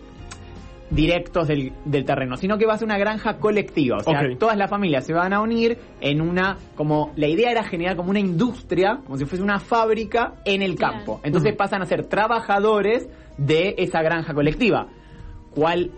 directos 0.91 1.47
del, 1.47 1.73
del 1.85 2.05
terreno, 2.05 2.37
sino 2.37 2.59
que 2.59 2.67
va 2.67 2.75
a 2.75 2.77
ser 2.79 2.87
una 2.87 2.99
granja 2.99 3.39
colectiva. 3.39 3.99
O 3.99 4.01
sea, 4.01 4.23
todas 4.39 4.57
las 4.57 4.69
familias 4.69 5.07
se 5.07 5.13
van 5.15 5.33
a 5.33 5.41
unir 5.41 5.79
en 6.01 6.21
una, 6.21 6.59
como 6.75 7.13
la 7.17 7.29
idea 7.29 7.51
era 7.53 7.63
generar 7.63 7.97
como 7.97 8.11
una 8.11 8.19
industria, 8.19 8.99
como 9.05 9.17
si 9.17 9.25
fuese 9.25 9.43
una 9.43 9.61
fábrica 9.61 10.35
en 10.45 10.63
el 10.63 10.75
Claro. 10.75 10.97
campo. 10.97 11.21
Entonces 11.23 11.55
pasan 11.55 11.83
a 11.83 11.87
ser 11.87 12.07
trabajadores 12.07 13.09
de 13.41 13.75
esa 13.79 14.03
granja 14.03 14.35
colectiva. 14.35 14.89
¿Cuál? 15.51 15.91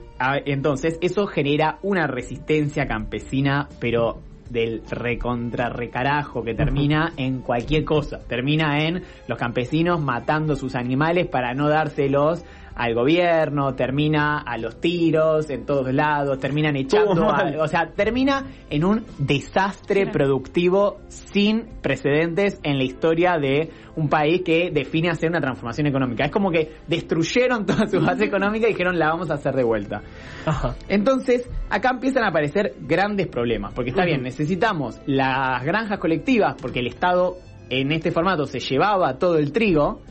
entonces, 0.46 0.98
eso 1.00 1.26
genera 1.26 1.78
una 1.82 2.06
resistencia 2.06 2.86
campesina, 2.86 3.68
pero 3.80 4.20
del 4.48 4.82
recontra 4.88 5.68
recarajo 5.68 6.44
que 6.44 6.54
termina 6.54 7.12
en 7.16 7.40
cualquier 7.40 7.84
cosa. 7.84 8.20
Termina 8.28 8.84
en 8.84 9.02
los 9.26 9.36
campesinos 9.38 10.00
matando 10.00 10.54
sus 10.54 10.76
animales 10.76 11.26
para 11.26 11.54
no 11.54 11.68
dárselos 11.68 12.44
al 12.74 12.94
gobierno, 12.94 13.74
termina 13.74 14.38
a 14.38 14.56
los 14.58 14.80
tiros 14.80 15.50
en 15.50 15.64
todos 15.66 15.92
lados, 15.92 16.38
terminan 16.38 16.76
echando, 16.76 17.28
a- 17.30 17.52
o 17.58 17.68
sea, 17.68 17.90
termina 17.94 18.44
en 18.70 18.84
un 18.84 19.04
desastre 19.18 20.06
productivo 20.06 20.98
sin 21.08 21.64
precedentes 21.82 22.58
en 22.62 22.78
la 22.78 22.84
historia 22.84 23.38
de 23.38 23.70
un 23.96 24.08
país 24.08 24.42
que 24.42 24.70
define 24.72 25.10
hacer 25.10 25.28
una 25.28 25.40
transformación 25.40 25.86
económica. 25.86 26.24
Es 26.24 26.30
como 26.30 26.50
que 26.50 26.72
destruyeron 26.86 27.66
toda 27.66 27.86
su 27.86 28.00
base 28.00 28.24
económica 28.24 28.66
y 28.66 28.70
dijeron 28.70 28.98
la 28.98 29.08
vamos 29.08 29.30
a 29.30 29.34
hacer 29.34 29.54
de 29.54 29.64
vuelta. 29.64 30.02
Ajá. 30.46 30.74
Entonces, 30.88 31.48
acá 31.68 31.90
empiezan 31.90 32.24
a 32.24 32.28
aparecer 32.28 32.74
grandes 32.80 33.26
problemas, 33.28 33.72
porque 33.74 33.90
está 33.90 34.04
bien, 34.04 34.22
necesitamos 34.22 34.98
las 35.06 35.62
granjas 35.64 35.98
colectivas, 35.98 36.56
porque 36.60 36.80
el 36.80 36.86
Estado 36.86 37.36
en 37.70 37.92
este 37.92 38.10
formato 38.10 38.44
se 38.46 38.60
llevaba 38.60 39.18
todo 39.18 39.38
el 39.38 39.52
trigo, 39.52 40.02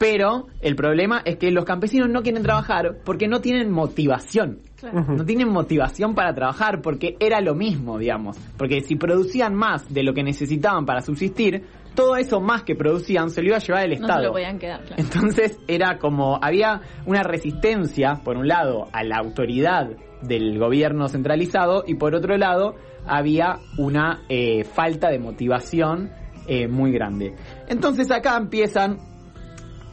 pero 0.00 0.46
el 0.62 0.76
problema 0.76 1.20
es 1.26 1.36
que 1.36 1.50
los 1.50 1.66
campesinos 1.66 2.08
no 2.08 2.22
quieren 2.22 2.42
trabajar 2.42 3.00
porque 3.04 3.28
no 3.28 3.42
tienen 3.42 3.70
motivación. 3.70 4.60
Claro. 4.76 5.04
No 5.14 5.26
tienen 5.26 5.50
motivación 5.50 6.14
para 6.14 6.34
trabajar 6.34 6.80
porque 6.80 7.18
era 7.20 7.42
lo 7.42 7.54
mismo, 7.54 7.98
digamos. 7.98 8.38
Porque 8.56 8.80
si 8.80 8.96
producían 8.96 9.54
más 9.54 9.92
de 9.92 10.02
lo 10.02 10.14
que 10.14 10.22
necesitaban 10.22 10.86
para 10.86 11.02
subsistir, 11.02 11.66
todo 11.94 12.16
eso 12.16 12.40
más 12.40 12.62
que 12.62 12.74
producían 12.74 13.28
se 13.28 13.42
lo 13.42 13.48
iba 13.48 13.58
a 13.58 13.60
llevar 13.60 13.84
el 13.84 13.90
No 13.90 14.06
Estado. 14.06 14.20
se 14.20 14.26
lo 14.28 14.32
podían 14.32 14.58
quedar, 14.58 14.80
claro. 14.84 15.02
Entonces 15.02 15.58
era 15.68 15.98
como, 15.98 16.38
había 16.40 16.80
una 17.04 17.22
resistencia, 17.22 18.22
por 18.24 18.38
un 18.38 18.48
lado, 18.48 18.88
a 18.94 19.04
la 19.04 19.18
autoridad 19.18 19.90
del 20.22 20.58
gobierno 20.58 21.08
centralizado 21.08 21.84
y 21.86 21.96
por 21.96 22.14
otro 22.14 22.38
lado 22.38 22.74
había 23.06 23.58
una 23.76 24.22
eh, 24.30 24.64
falta 24.64 25.10
de 25.10 25.18
motivación 25.18 26.10
eh, 26.46 26.68
muy 26.68 26.90
grande. 26.90 27.34
Entonces 27.68 28.10
acá 28.10 28.38
empiezan 28.38 29.09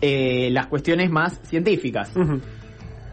eh, 0.02 0.50
las 0.52 0.68
cuestiones 0.68 1.10
más 1.10 1.40
científicas. 1.44 2.12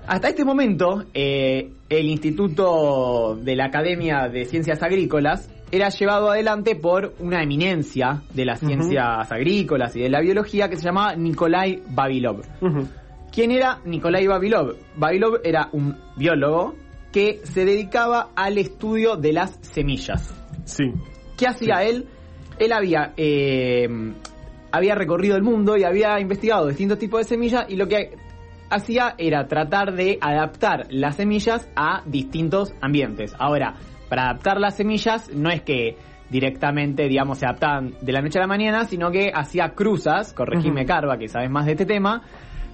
Hasta 0.07 0.29
este 0.29 0.45
momento, 0.45 1.05
eh, 1.15 1.71
el 1.89 2.07
Instituto 2.07 3.39
de 3.41 3.57
la 3.57 3.67
Academia 3.67 4.29
de 4.29 4.45
Ciencias 4.45 4.83
Agrícolas 4.83 5.49
era 5.73 5.89
llevado 5.89 6.31
adelante 6.31 6.77
por 6.77 7.15
una 7.19 7.43
eminencia 7.43 8.23
de 8.33 8.45
las 8.45 8.61
ciencias 8.61 9.33
agrícolas 9.33 9.97
y 9.97 10.01
de 10.01 10.11
la 10.11 10.21
biología 10.21 10.69
que 10.69 10.77
se 10.77 10.85
llamaba 10.85 11.17
Nikolai 11.17 11.83
Vavilov. 11.89 12.43
Ujú. 12.61 12.87
¿Quién 13.33 13.51
era 13.51 13.81
Nikolai 13.85 14.27
Vavilov? 14.27 14.77
Vavilov 14.97 15.41
era 15.43 15.71
un 15.73 15.97
biólogo 16.17 16.77
que 17.11 17.41
se 17.45 17.65
dedicaba 17.65 18.31
al 18.37 18.59
estudio 18.59 19.17
de 19.17 19.33
las 19.33 19.59
semillas. 19.63 20.35
Sí. 20.65 20.93
¿Qué 21.37 21.47
hacía 21.47 21.83
él? 21.83 22.07
Él 22.59 22.73
había, 22.73 23.13
eh, 23.17 23.89
había 24.75 24.95
recorrido 24.97 25.37
el 25.37 25.43
mundo 25.43 25.77
y 25.77 25.85
había 25.85 26.19
investigado 26.19 26.67
distintos 26.67 26.99
tipos 26.99 27.21
de 27.21 27.25
semillas 27.25 27.67
y 27.69 27.77
lo 27.77 27.87
que 27.87 28.17
hacía 28.71 29.15
era 29.19 29.47
tratar 29.47 29.95
de 29.95 30.19
adaptar 30.21 30.89
las 30.91 31.17
semillas 31.17 31.69
a 31.77 32.03
distintos 32.07 32.75
ambientes. 32.81 33.35
Ahora, 33.39 33.75
para 34.09 34.31
adaptar 34.31 34.59
las 34.59 34.77
semillas 34.77 35.31
no 35.33 35.51
es 35.51 35.63
que 35.63 35.97
directamente, 36.29 37.07
digamos, 37.09 37.39
se 37.39 37.47
adaptaban 37.47 37.95
de 38.01 38.13
la 38.13 38.21
noche 38.21 38.39
a 38.39 38.43
la 38.43 38.49
mañana, 38.49 38.85
sino 38.85 39.13
que 39.13 39.31
hacía 39.33 39.75
cruzas, 39.75 40.33
corregime 40.33 40.81
Ujú. 40.81 40.89
Carva, 40.89 41.19
que 41.19 41.29
sabes 41.29 41.51
más 41.51 41.67
de 41.67 41.73
este 41.73 41.87
tema, 41.87 42.23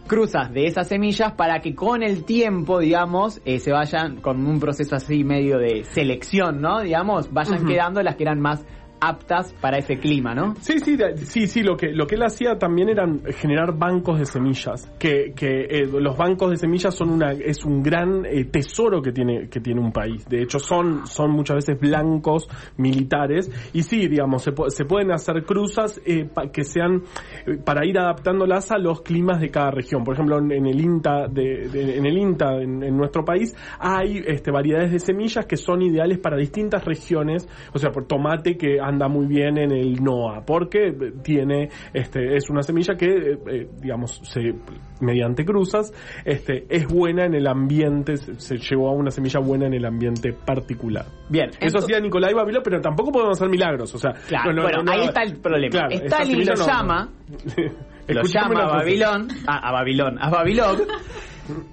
cruzas 0.06 0.50
de 0.54 0.66
esas 0.66 0.88
semillas 0.88 1.32
para 1.32 1.60
que 1.60 1.74
con 1.74 2.02
el 2.02 2.24
tiempo, 2.24 2.78
digamos, 2.78 3.42
eh, 3.44 3.58
se 3.58 3.72
vayan 3.72 4.22
con 4.22 4.46
un 4.46 4.58
proceso 4.58 4.96
así 4.96 5.22
medio 5.22 5.58
de 5.58 5.84
selección, 5.84 6.62
¿no? 6.62 6.80
Digamos, 6.80 7.30
vayan 7.30 7.66
quedando 7.66 8.02
las 8.02 8.16
que 8.16 8.22
eran 8.22 8.40
más 8.40 8.64
aptas 9.00 9.52
para 9.60 9.78
ese 9.78 9.98
clima, 9.98 10.34
¿no? 10.34 10.54
Sí, 10.60 10.78
sí, 10.80 10.96
sí, 11.16 11.46
sí, 11.46 11.62
lo 11.62 11.76
que, 11.76 11.92
lo 11.92 12.06
que 12.06 12.16
él 12.16 12.22
hacía 12.22 12.58
también 12.58 12.88
eran 12.88 13.22
generar 13.38 13.76
bancos 13.78 14.18
de 14.18 14.26
semillas, 14.26 14.90
que, 14.98 15.32
que 15.34 15.62
eh, 15.70 15.86
los 15.86 16.16
bancos 16.16 16.50
de 16.50 16.56
semillas 16.56 16.94
son 16.94 17.10
una, 17.10 17.32
es 17.32 17.64
un 17.64 17.82
gran 17.82 18.24
eh, 18.26 18.44
tesoro 18.44 19.00
que 19.02 19.12
tiene, 19.12 19.48
que 19.48 19.60
tiene 19.60 19.80
un 19.80 19.92
país. 19.92 20.26
De 20.28 20.42
hecho, 20.42 20.58
son, 20.58 21.06
son 21.06 21.30
muchas 21.30 21.56
veces 21.56 21.78
blancos 21.80 22.48
militares, 22.76 23.50
y 23.72 23.82
sí, 23.82 24.08
digamos, 24.08 24.42
se, 24.42 24.52
se 24.68 24.84
pueden 24.84 25.12
hacer 25.12 25.44
cruzas 25.44 26.00
eh, 26.04 26.24
pa- 26.32 26.50
que 26.50 26.64
sean, 26.64 27.02
eh, 27.46 27.56
para 27.64 27.86
ir 27.86 27.98
adaptándolas 27.98 28.70
a 28.72 28.78
los 28.78 29.02
climas 29.02 29.40
de 29.40 29.50
cada 29.50 29.70
región. 29.70 30.04
Por 30.04 30.14
ejemplo, 30.14 30.38
en, 30.38 30.50
en 30.52 30.66
el 30.66 30.80
INTA, 30.80 31.28
de, 31.28 31.68
de- 31.68 31.96
en 31.98 32.06
el 32.06 32.16
INTA, 32.18 32.56
en, 32.60 32.82
en 32.82 32.96
nuestro 32.96 33.24
país, 33.24 33.54
hay 33.78 34.22
este, 34.26 34.50
variedades 34.50 34.92
de 34.92 34.98
semillas 34.98 35.46
que 35.46 35.56
son 35.56 35.82
ideales 35.82 36.18
para 36.18 36.36
distintas 36.36 36.84
regiones, 36.84 37.48
o 37.72 37.78
sea, 37.78 37.90
por 37.90 38.06
tomate 38.06 38.56
que 38.56 38.80
anda 38.90 39.08
muy 39.08 39.26
bien 39.26 39.58
en 39.58 39.72
el 39.72 40.02
NOA, 40.02 40.44
porque 40.44 40.92
tiene, 41.22 41.68
este, 41.94 42.36
es 42.36 42.50
una 42.50 42.62
semilla 42.62 42.94
que, 42.94 43.06
eh, 43.06 43.38
eh, 43.50 43.68
digamos, 43.80 44.20
se, 44.24 44.54
mediante 45.00 45.44
cruzas, 45.44 45.92
este, 46.24 46.66
es 46.68 46.86
buena 46.86 47.24
en 47.24 47.34
el 47.34 47.46
ambiente, 47.46 48.16
se, 48.16 48.34
se 48.38 48.56
llevó 48.58 48.90
a 48.90 48.92
una 48.92 49.10
semilla 49.10 49.40
buena 49.40 49.66
en 49.66 49.74
el 49.74 49.84
ambiente 49.84 50.32
particular. 50.32 51.06
Bien, 51.28 51.50
Eso 51.60 51.78
hacía 51.78 52.00
Nicolai 52.00 52.34
Babilón, 52.34 52.62
pero 52.62 52.80
tampoco 52.80 53.12
podemos 53.12 53.38
hacer 53.38 53.48
milagros, 53.48 53.94
o 53.94 53.98
sea, 53.98 54.12
Claro, 54.28 54.52
no, 54.52 54.56
no, 54.56 54.62
bueno, 54.62 54.78
no, 54.78 54.84
no, 54.84 54.92
ahí 54.92 55.06
está 55.08 55.22
el 55.22 55.36
problema. 55.40 55.70
claro, 55.70 55.90
Stalin 55.94 56.46
lo 56.46 56.54
llama, 56.54 57.08
lo 58.08 58.22
llama 58.22 58.62
a. 58.62 58.76
Babilón, 58.76 59.28
a, 59.46 59.68
a 59.68 59.72
Babilón, 59.72 60.18
a 60.20 60.30
Babilón, 60.30 60.76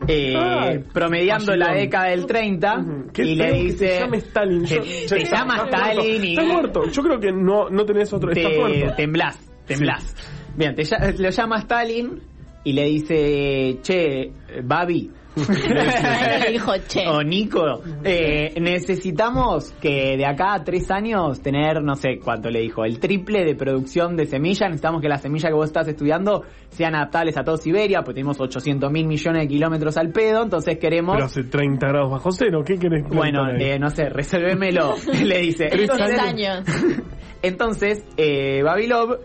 eh, 0.08 0.36
Ay, 0.38 0.80
promediando 0.94 1.56
la 1.56 1.74
década 1.74 2.10
del 2.10 2.26
30 2.26 2.80
Ujú. 2.80 3.12
Qué 3.14 3.24
y 3.24 3.36
le 3.36 3.52
dice 3.54 3.88
se 3.88 4.00
llame 4.00 4.18
Stalin. 4.18 4.66
Yo- 4.66 4.82
te 4.82 5.22
está, 5.22 5.38
llama. 5.38 5.66
Stalin 5.66 6.24
y 6.24 6.30
Está 6.32 6.44
muerto. 6.44 6.84
Yo 6.92 7.04
creo 7.04 7.20
que 7.20 7.32
no, 7.32 7.70
no 7.70 7.86
tenés 7.86 8.12
otro. 8.14 8.32
Te, 8.32 8.58
muerto. 8.58 8.94
temblás, 8.96 9.38
temblás. 9.66 10.16
Bien, 10.56 10.74
te 10.76 10.84
lo 11.20 11.30
llama 11.30 11.60
Stalin 11.60 12.20
y 12.64 12.74
le 12.74 12.84
dice, 12.86 13.78
che, 13.82 14.32
Babi. 14.64 15.12
Le 15.38 16.52
dijo, 16.52 16.72
che. 16.88 17.08
O 17.08 17.22
Nico, 17.24 17.82
eh, 18.04 18.54
necesitamos 18.60 19.72
que 19.82 20.18
de 20.18 20.26
acá 20.26 20.54
a 20.56 20.64
tres 20.64 20.90
años 20.92 21.42
tener, 21.42 21.82
no 21.84 21.96
sé 21.96 22.20
cuánto 22.24 22.50
le 22.50 22.60
dijo, 22.62 22.84
el 22.86 23.00
triple 23.00 23.44
de 23.46 23.56
producción 23.56 24.16
de 24.16 24.26
semillas. 24.26 24.70
Necesitamos 24.70 25.02
que 25.02 25.10
las 25.10 25.22
semillas 25.22 25.50
que 25.50 25.56
vos 25.56 25.66
estás 25.68 25.88
estudiando 25.88 26.44
sean 26.70 26.96
adaptables 26.96 27.38
a 27.38 27.44
toda 27.44 27.58
Siberia, 27.58 28.00
porque 28.02 28.16
tenemos 28.16 28.40
800 28.40 28.92
mil 28.92 29.08
millones 29.08 29.44
de 29.44 29.48
kilómetros 29.48 29.98
al 29.98 30.10
pedo. 30.12 30.44
Entonces 30.44 30.78
queremos. 30.80 31.16
Pero 31.16 31.26
hace 31.26 31.44
30 31.44 31.88
grados 31.88 32.12
bajo 32.12 32.32
cero. 32.32 32.62
¿Qué 32.66 32.78
querés 32.78 33.04
bueno, 33.10 33.50
eh, 33.58 33.78
no 33.80 33.90
sé, 33.90 34.10
resolvémelo, 34.10 34.96
le 35.24 35.40
dice. 35.40 35.68
Tres 35.70 35.90
Entonces- 35.90 36.20
años. 36.20 36.64
entonces, 37.42 38.04
eh, 38.18 38.62
Babilov 38.64 39.18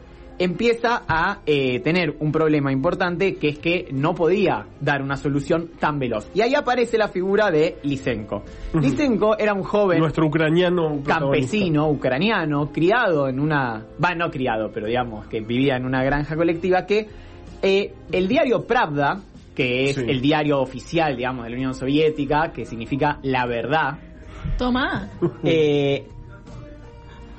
empieza 0.45 1.03
a 1.07 1.41
eh, 1.47 1.81
tener 1.81 2.17
un 2.21 2.33
problema 2.33 2.73
importante 2.73 3.37
que 3.37 3.49
es 3.51 3.59
que 3.59 3.89
no 3.93 4.15
podía 4.15 4.67
dar 4.81 5.03
una 5.03 5.17
solución 5.17 5.71
tan 5.79 5.99
veloz. 5.99 6.31
Y 6.35 6.41
ahí 6.41 6.55
aparece 6.55 6.99
la 6.99 7.09
figura 7.09 7.51
de 7.51 7.77
Lysenko. 7.83 8.43
Ujú. 8.73 8.81
Lysenko 8.81 9.39
era 9.39 9.55
un 9.55 9.63
joven 9.63 9.99
Nuestro 10.01 10.27
ucraniano 10.27 11.01
campesino 11.05 11.89
ucraniano, 11.91 12.71
criado 12.73 13.29
en 13.29 13.41
una, 13.41 13.85
va, 14.03 14.15
no 14.15 14.31
criado, 14.31 14.71
pero 14.73 14.87
digamos 14.87 15.27
que 15.27 15.41
vivía 15.41 15.77
en 15.77 15.85
una 15.85 16.03
granja 16.03 16.37
colectiva 16.37 16.87
que 16.87 17.07
eh, 17.63 17.93
el 18.11 18.29
diario 18.29 18.67
Pravda, 18.67 19.21
que 19.55 19.91
es 19.91 19.97
Sí. 19.97 20.05
el 20.09 20.21
diario 20.21 20.61
oficial, 20.61 21.17
digamos, 21.17 21.45
de 21.45 21.51
la 21.51 21.57
Unión 21.57 21.75
Soviética, 21.75 22.53
que 22.53 22.65
significa 22.65 23.19
la 23.23 23.47
verdad, 23.47 23.99
Toma. 24.59 25.09
eh, 25.45 26.09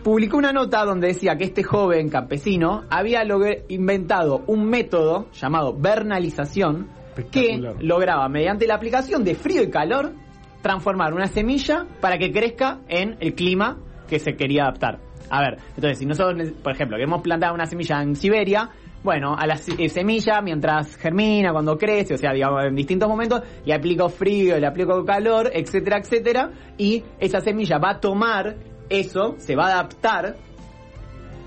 publicó 0.04 0.38
una 0.38 0.52
nota 0.52 0.84
donde 0.86 1.08
decía 1.08 1.38
que 1.38 1.46
este 1.46 1.64
joven 1.64 2.10
campesino 2.10 2.84
había 2.90 3.24
inventado 3.70 4.44
un 4.48 4.66
método 4.66 5.28
llamado 5.32 5.74
vernalización 5.78 6.90
que 7.32 7.58
lograba, 7.80 8.28
mediante 8.28 8.68
la 8.68 8.76
aplicación 8.76 9.24
de 9.24 9.36
frío 9.36 9.64
y 9.64 9.70
calor, 9.70 10.14
transformar 10.62 11.14
una 11.14 11.28
semilla 11.28 11.86
para 12.02 12.18
que 12.18 12.32
crezca 12.32 12.80
en 12.88 13.18
el 13.20 13.34
clima 13.34 13.78
que 14.08 14.20
se 14.20 14.36
quería 14.36 14.64
adaptar. 14.64 15.00
A 15.30 15.42
ver, 15.42 15.58
entonces, 15.70 16.00
si 16.00 16.06
nosotros, 16.06 16.52
por 16.62 16.74
ejemplo, 16.74 16.98
queremos 16.98 17.22
plantar 17.22 17.54
una 17.54 17.66
semilla 17.66 18.02
en 18.02 18.16
Siberia, 18.16 18.70
bueno, 19.04 19.36
a 19.38 19.46
la 19.46 19.56
eh, 19.56 19.90
semilla, 19.90 20.42
mientras 20.42 20.96
germina, 20.96 21.52
cuando 21.52 21.78
crece, 21.78 22.14
o 22.14 22.18
sea, 22.18 22.34
digamos, 22.34 22.64
en 22.66 22.76
distintos 22.76 23.10
momentos, 23.10 23.42
le 23.66 23.74
aplico 23.74 24.10
frío, 24.10 24.58
le 24.58 24.66
aplico 24.66 25.04
calor, 25.04 25.52
etcétera, 25.54 25.98
etcétera, 25.98 26.52
y 26.78 27.04
esa 27.20 27.42
semilla 27.42 27.78
va 27.80 27.92
a 27.92 28.00
tomar 28.00 28.56
eso, 28.94 29.36
se 29.40 29.56
va 29.56 29.68
a 29.68 29.72
adaptar 29.74 30.36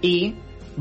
y 0.03 0.35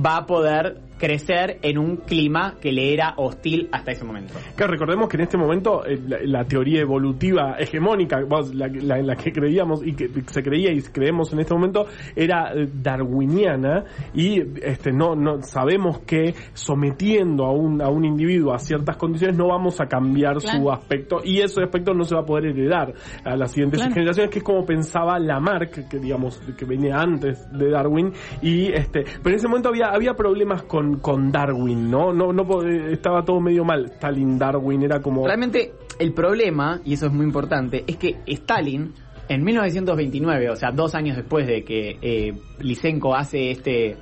va 0.04 0.18
a 0.18 0.26
poder 0.26 0.82
crecer 0.98 1.60
en 1.62 1.78
un 1.78 1.98
clima 1.98 2.56
que 2.62 2.72
le 2.72 2.94
era 2.94 3.14
hostil 3.18 3.70
hasta 3.72 3.92
ese 3.92 4.06
momento. 4.06 4.34
Que 4.58 4.66
recordemos 4.68 5.10
que 5.10 5.18
en 5.18 5.24
este 5.24 5.38
momento 5.38 5.86
eh, 5.86 6.00
la, 6.08 6.18
la 6.24 6.44
teoría 6.46 6.82
evolutiva 6.82 7.56
hegemónica, 7.60 8.20
la, 8.54 8.68
la- 8.68 9.00
en 9.00 9.08
la 9.08 9.16
que 9.16 9.32
creíamos 9.32 9.86
y 9.86 9.94
que 9.94 10.10
se 10.28 10.42
creía 10.44 10.72
y 10.72 10.82
creemos 10.82 11.32
en 11.34 11.40
este 11.42 11.54
momento, 11.54 11.86
era 12.16 12.54
eh, 12.54 12.68
darwiniana 12.82 13.84
y 14.14 14.42
este 14.64 14.92
no 14.92 15.16
no 15.16 15.42
sabemos 15.42 16.00
que 16.00 16.34
sometiendo 16.54 17.46
a 17.46 17.52
un, 17.52 17.82
a 17.82 17.90
un 17.90 18.06
individuo 18.06 18.54
a 18.54 18.60
ciertas 18.60 18.98
condiciones 18.98 19.38
no 19.38 19.48
vamos 19.48 19.80
a 19.82 19.86
cambiar 19.88 20.40
su 20.42 20.46
Claro. 20.48 20.72
aspecto 20.74 21.18
y 21.24 21.42
ese 21.42 21.62
aspecto 21.64 21.94
no 21.94 22.04
se 22.04 22.16
va 22.16 22.22
a 22.22 22.26
poder 22.26 22.46
heredar 22.46 22.94
a 23.24 23.36
las 23.36 23.52
siguientes 23.52 23.80
Claro. 23.80 23.94
generaciones, 23.94 24.32
que 24.32 24.40
es 24.40 24.44
como 24.44 24.66
pensaba 24.66 25.20
Lamarck, 25.20 25.88
que 25.90 26.00
digamos 26.00 26.40
que 26.58 26.66
venía 26.66 26.96
antes 26.98 27.46
de 27.52 27.70
Darwin 27.70 28.12
y 28.42 28.72
este, 28.72 29.04
pero 29.24 29.30
en 29.30 29.36
ese 29.36 29.48
momento 29.48 29.70
había 29.70 29.88
había 29.88 30.14
problemas 30.14 30.64
con, 30.64 30.85
con 30.94 31.32
Darwin, 31.32 31.90
¿no? 31.90 32.14
No 32.14 32.32
no 32.32 32.64
eh, 32.64 32.94
estaba 32.94 33.24
todo 33.26 33.40
medio 33.42 33.66
mal. 33.66 33.86
Stalin 33.86 34.38
Darwin 34.38 34.84
era 34.84 35.02
como 35.02 35.26
Realmente 35.26 35.74
el 36.00 36.14
problema, 36.14 36.82
y 36.86 36.94
eso 36.94 37.08
es 37.08 37.14
muy 37.14 37.26
importante, 37.26 37.84
es 37.88 37.98
que 37.98 38.18
Stalin 38.26 38.94
en 39.28 39.44
1929, 39.44 40.50
o 40.50 40.56
sea, 40.56 40.72
dos 40.72 40.94
años 40.96 41.18
después 41.18 41.48
de 41.48 41.64
que 41.64 41.98
eh, 42.02 42.34
Lysenko 42.60 43.16
hace 43.16 43.52
este, 43.52 43.98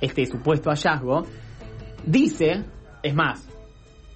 este 0.00 0.26
supuesto 0.26 0.70
hallazgo, 0.70 1.26
dice, 2.06 2.64
es 3.02 3.14
más, 3.14 3.46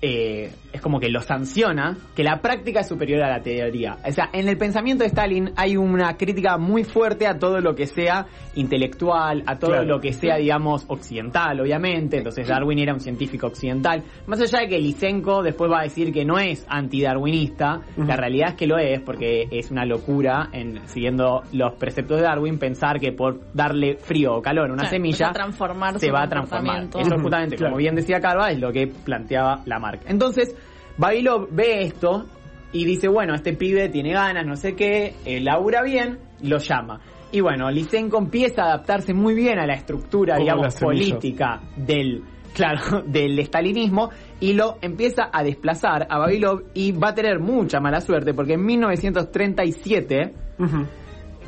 eh, 0.00 0.50
es 0.72 0.80
como 0.80 1.00
que 1.00 1.08
lo 1.08 1.20
sanciona, 1.20 1.96
que 2.14 2.22
la 2.22 2.40
práctica 2.40 2.80
es 2.80 2.88
superior 2.88 3.22
a 3.22 3.28
la 3.28 3.40
teoría. 3.42 3.96
O 4.06 4.12
sea, 4.12 4.30
en 4.32 4.48
el 4.48 4.56
pensamiento 4.56 5.02
de 5.02 5.08
Stalin 5.08 5.50
hay 5.56 5.76
una 5.76 6.16
crítica 6.16 6.58
muy 6.58 6.84
fuerte 6.84 7.26
a 7.26 7.38
todo 7.38 7.60
lo 7.60 7.74
que 7.74 7.86
sea 7.86 8.26
intelectual, 8.54 9.42
a 9.46 9.58
todo 9.58 9.70
Claro. 9.72 9.84
lo 9.86 10.00
que 10.00 10.12
sea, 10.12 10.36
digamos, 10.36 10.84
occidental, 10.88 11.60
obviamente. 11.60 12.18
Entonces 12.18 12.46
Darwin 12.48 12.78
era 12.78 12.92
un 12.94 13.00
científico 13.00 13.48
occidental. 13.48 14.02
Más 14.26 14.40
allá 14.40 14.60
de 14.60 14.68
que 14.68 14.78
Lysenko 14.78 15.42
después 15.42 15.70
va 15.70 15.80
a 15.80 15.82
decir 15.84 16.12
que 16.12 16.24
no 16.24 16.38
es 16.38 16.64
antidarwinista, 16.68 17.80
la 17.96 18.16
realidad 18.16 18.50
es 18.50 18.54
que 18.54 18.66
lo 18.66 18.78
es, 18.78 19.00
porque 19.00 19.48
es 19.50 19.70
una 19.70 19.84
locura, 19.84 20.48
en 20.52 20.86
siguiendo 20.88 21.42
los 21.52 21.74
preceptos 21.74 22.18
de 22.18 22.22
Darwin, 22.24 22.58
pensar 22.58 22.98
que 23.00 23.12
por 23.12 23.40
darle 23.54 23.96
frío 23.96 24.34
o 24.36 24.42
calor 24.42 24.70
a 24.70 24.72
una 24.72 24.82
Claro, 24.82 24.90
semilla 24.90 25.26
va 25.26 25.30
a 25.30 25.34
transformar 25.34 25.98
se 25.98 26.10
va 26.10 26.22
a 26.22 26.28
transformar. 26.28 26.84
Eso 26.98 27.18
justamente, 27.18 27.56
claro. 27.56 27.72
como 27.72 27.78
bien 27.78 27.94
decía 27.94 28.20
Carva, 28.20 28.50
es 28.50 28.60
lo 28.60 28.72
que 28.72 28.86
planteaba 28.86 29.62
Lamarck. 29.66 30.02
Entonces, 30.08 30.54
Babilov 31.00 31.48
ve 31.50 31.84
esto 31.84 32.26
y 32.72 32.84
dice, 32.84 33.08
bueno, 33.08 33.34
este 33.34 33.54
pibe 33.54 33.88
tiene 33.88 34.12
ganas, 34.12 34.44
no 34.44 34.54
sé 34.54 34.76
qué, 34.76 35.14
eh, 35.24 35.40
labura 35.40 35.82
bien, 35.82 36.18
lo 36.42 36.58
llama. 36.58 37.00
Y 37.32 37.40
bueno, 37.40 37.70
Lysenko 37.70 38.18
empieza 38.18 38.64
a 38.64 38.66
adaptarse 38.66 39.14
muy 39.14 39.32
bien 39.32 39.58
a 39.58 39.66
la 39.66 39.72
estructura, 39.72 40.34
Como 40.34 40.44
digamos, 40.44 40.74
política 40.76 41.58
del, 41.74 42.22
claro, 42.52 43.02
del 43.06 43.38
estalinismo 43.38 44.10
y 44.40 44.52
lo 44.52 44.76
empieza 44.82 45.30
a 45.32 45.42
desplazar 45.42 46.06
a 46.10 46.18
Babilov 46.18 46.64
y 46.74 46.92
va 46.92 47.08
a 47.08 47.14
tener 47.14 47.40
mucha 47.40 47.80
mala 47.80 48.02
suerte 48.02 48.34
porque 48.34 48.52
en 48.52 48.66
1937 48.66 50.34
Ujú. 50.58 50.86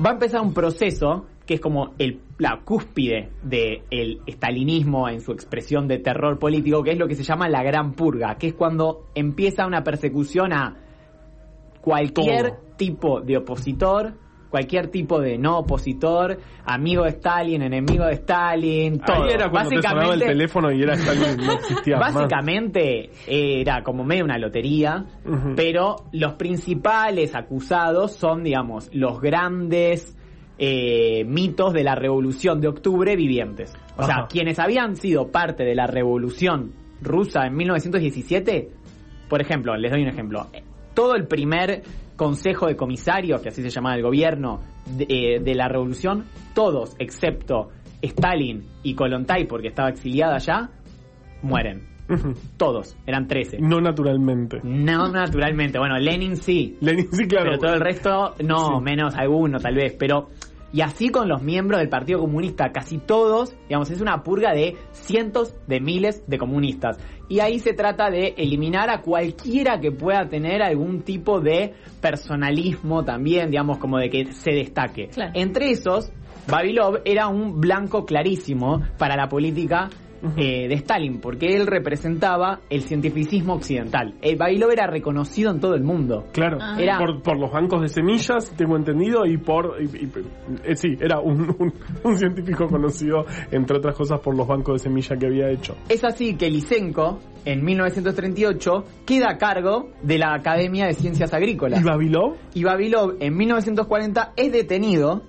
va 0.03 0.11
a 0.11 0.13
empezar 0.15 0.41
un 0.41 0.55
proceso 0.55 1.27
que 1.47 1.55
es 1.55 1.61
como 1.61 1.95
el, 1.99 2.21
la 2.39 2.61
cúspide 2.65 3.31
del 3.43 4.21
estalinismo 4.27 5.09
en 5.09 5.21
su 5.21 5.33
expresión 5.33 5.89
de 5.89 5.99
terror 5.99 6.39
político, 6.39 6.83
que 6.83 6.93
es 6.93 6.99
lo 6.99 7.09
que 7.09 7.15
se 7.15 7.25
llama 7.25 7.49
la 7.49 7.63
Gran 7.63 7.93
Purga, 7.95 8.37
que 8.37 8.49
es 8.49 8.55
cuando 8.55 9.09
empieza 9.15 9.67
una 9.67 9.83
persecución 9.83 10.53
a 10.53 10.77
cualquier 11.81 12.51
Todo. 12.51 12.77
tipo 12.77 13.21
de 13.21 13.39
opositor, 13.39 14.15
cualquier 14.51 14.89
tipo 14.89 15.19
de 15.19 15.39
no 15.39 15.61
opositor, 15.61 16.39
amigo 16.65 17.05
de 17.05 17.11
Stalin, 17.11 17.63
enemigo 17.63 18.05
de 18.05 18.13
Stalin, 18.13 18.99
todo. 19.01 19.25
Ahí 19.25 19.31
era 19.33 19.51
cuando 19.51 19.71
te 19.71 19.83
sonaba 19.83 20.15
el 20.15 20.21
teléfono 20.21 20.71
y 20.71 20.83
era 20.83 20.95
Stalin, 20.95 21.45
no 21.45 21.53
existía 21.55 21.97
más. 21.97 22.15
Básicamente 22.15 23.11
era 23.27 23.83
como 23.83 24.05
medio 24.05 24.25
una 24.25 24.39
lotería, 24.39 25.07
pero 25.57 25.97
los 26.13 26.35
principales 26.35 27.35
acusados 27.35 28.13
son, 28.13 28.45
digamos, 28.45 28.91
los 28.93 29.21
grandes 29.21 30.17
eh, 30.65 31.25
mitos 31.25 31.73
de 31.73 31.83
la 31.83 31.97
Revolución 31.97 32.61
de 32.61 32.69
Octubre 32.69 33.17
vivientes. 33.17 33.75
O 33.97 34.05
sea, 34.05 34.27
quienes 34.31 34.61
habían 34.61 34.95
sido 34.95 35.27
parte 35.33 35.65
de 35.65 35.75
la 35.75 35.89
Revolución 35.89 36.71
rusa 37.01 37.47
en 37.47 37.57
1917, 37.57 38.69
por 39.29 39.41
ejemplo, 39.41 39.77
les 39.77 39.91
doy 39.91 40.03
un 40.03 40.09
ejemplo. 40.09 40.47
Todo 40.95 41.17
el 41.17 41.27
primer 41.27 41.83
consejo 42.15 42.69
de 42.69 42.77
comisarios, 42.77 43.41
que 43.41 43.49
así 43.49 43.61
se 43.61 43.71
llamaba 43.71 43.97
el 43.97 44.03
gobierno 44.03 44.61
de, 44.87 45.07
eh, 45.09 45.41
de 45.41 45.55
la 45.57 45.67
revolución, 45.67 46.27
todos, 46.55 46.95
excepto 47.01 47.71
Stalin 48.01 48.63
y 48.85 48.95
Kolontai, 48.95 49.49
porque 49.49 49.67
estaba 49.67 49.89
exiliada 49.89 50.37
allá, 50.37 50.71
mueren. 51.43 51.91
Todos, 52.59 52.95
eran 53.07 53.27
13. 53.27 53.59
No 53.61 53.81
naturalmente. 53.81 54.61
No 54.63 55.09
naturalmente, 55.09 55.79
bueno, 55.79 55.99
Lenin 55.99 56.37
sí, 56.37 56.77
Lenin, 56.81 57.09
sí, 57.11 57.27
claro. 57.27 57.47
pero 57.53 57.59
todo 57.59 57.75
el 57.75 57.81
resto 57.81 58.35
no, 58.45 58.67
Sí. 58.79 58.85
menos 58.85 59.15
alguno 59.17 59.59
tal 59.59 59.75
vez, 59.77 59.97
pero 59.99 60.29
y 60.73 60.81
así 60.81 61.11
con 61.11 61.29
los 61.29 61.43
miembros 61.43 61.81
del 61.81 61.89
Partido 61.89 62.21
Comunista, 62.21 62.73
casi 62.73 62.99
todos, 62.99 63.55
digamos, 63.69 63.91
es 63.91 64.01
una 64.01 64.23
purga 64.23 64.53
de 64.53 64.77
cientos 64.93 65.55
de 65.67 65.81
miles 65.81 66.25
de 66.27 66.39
comunistas. 66.39 66.99
Y 67.29 67.41
ahí 67.41 67.59
se 67.59 67.75
trata 67.75 68.11
de 68.11 68.35
eliminar 68.37 68.91
a 68.91 69.03
cualquiera 69.03 69.81
que 69.81 69.93
pueda 69.93 70.29
tener 70.29 70.63
algún 70.63 71.03
tipo 71.03 71.41
de 71.41 71.75
personalismo 72.01 73.05
también, 73.05 73.51
digamos, 73.51 73.79
como 73.79 73.99
de 73.99 74.11
que 74.11 74.33
se 74.33 74.53
destaque. 74.53 75.09
Claro. 75.09 75.33
Entre 75.35 75.71
esos, 75.71 76.11
Babilov 76.49 77.01
era 77.05 77.29
un 77.29 77.61
blanco 77.61 78.05
clarísimo 78.05 78.83
para 78.99 79.17
la 79.17 79.29
política 79.29 79.91
eh, 80.37 80.69
de 80.69 80.75
Stalin, 80.75 81.21
porque 81.21 81.55
él 81.57 81.67
representaba 81.67 82.61
el 82.71 82.83
cientificismo 82.83 83.55
occidental. 83.55 84.15
El 84.23 84.37
Babilov 84.37 84.71
era 84.71 84.87
reconocido 84.87 85.51
en 85.51 85.61
todo 85.61 85.75
el 85.75 85.83
mundo. 85.83 86.27
Claro, 86.33 86.59
Ah. 86.61 86.77
Era- 86.81 86.99
por, 86.99 87.23
por 87.23 87.39
los 87.39 87.51
bancos 87.51 87.83
de 87.83 87.89
semillas, 87.89 88.53
tengo 88.57 88.77
entendido, 88.77 89.27
y 89.27 89.37
por... 89.39 89.77
y- 89.81 89.85
y- 90.05 90.13
eh, 90.65 90.77
sí, 90.77 90.97
era 91.01 91.19
un, 91.21 91.41
un- 91.59 91.73
un 92.05 92.17
científico 92.17 92.69
conocido, 92.69 93.25
entre 93.51 93.79
otras 93.79 93.97
cosas, 93.97 94.21
por 94.21 94.37
los 94.37 94.47
bancos 94.47 94.75
de 94.75 94.89
semilla 94.89 95.17
que 95.17 95.27
había 95.27 95.51
hecho. 95.51 95.77
Es 95.89 96.05
así 96.05 96.37
que 96.37 96.49
Lysenko, 96.51 97.19
en 97.45 97.65
1938, 97.65 98.85
queda 99.05 99.31
a 99.31 99.39
cargo 99.39 99.91
de 100.03 100.19
la 100.19 100.35
Academia 100.35 100.87
de 100.87 100.95
Ciencias 100.95 101.35
Agrícolas. 101.35 101.81
¿Y 101.81 101.85
Babilov? 101.85 102.37
Y 102.55 102.63
Babilov, 102.65 103.17
en 103.21 103.37
1940, 103.37 104.33
es 104.37 104.53
detenido 104.53 105.23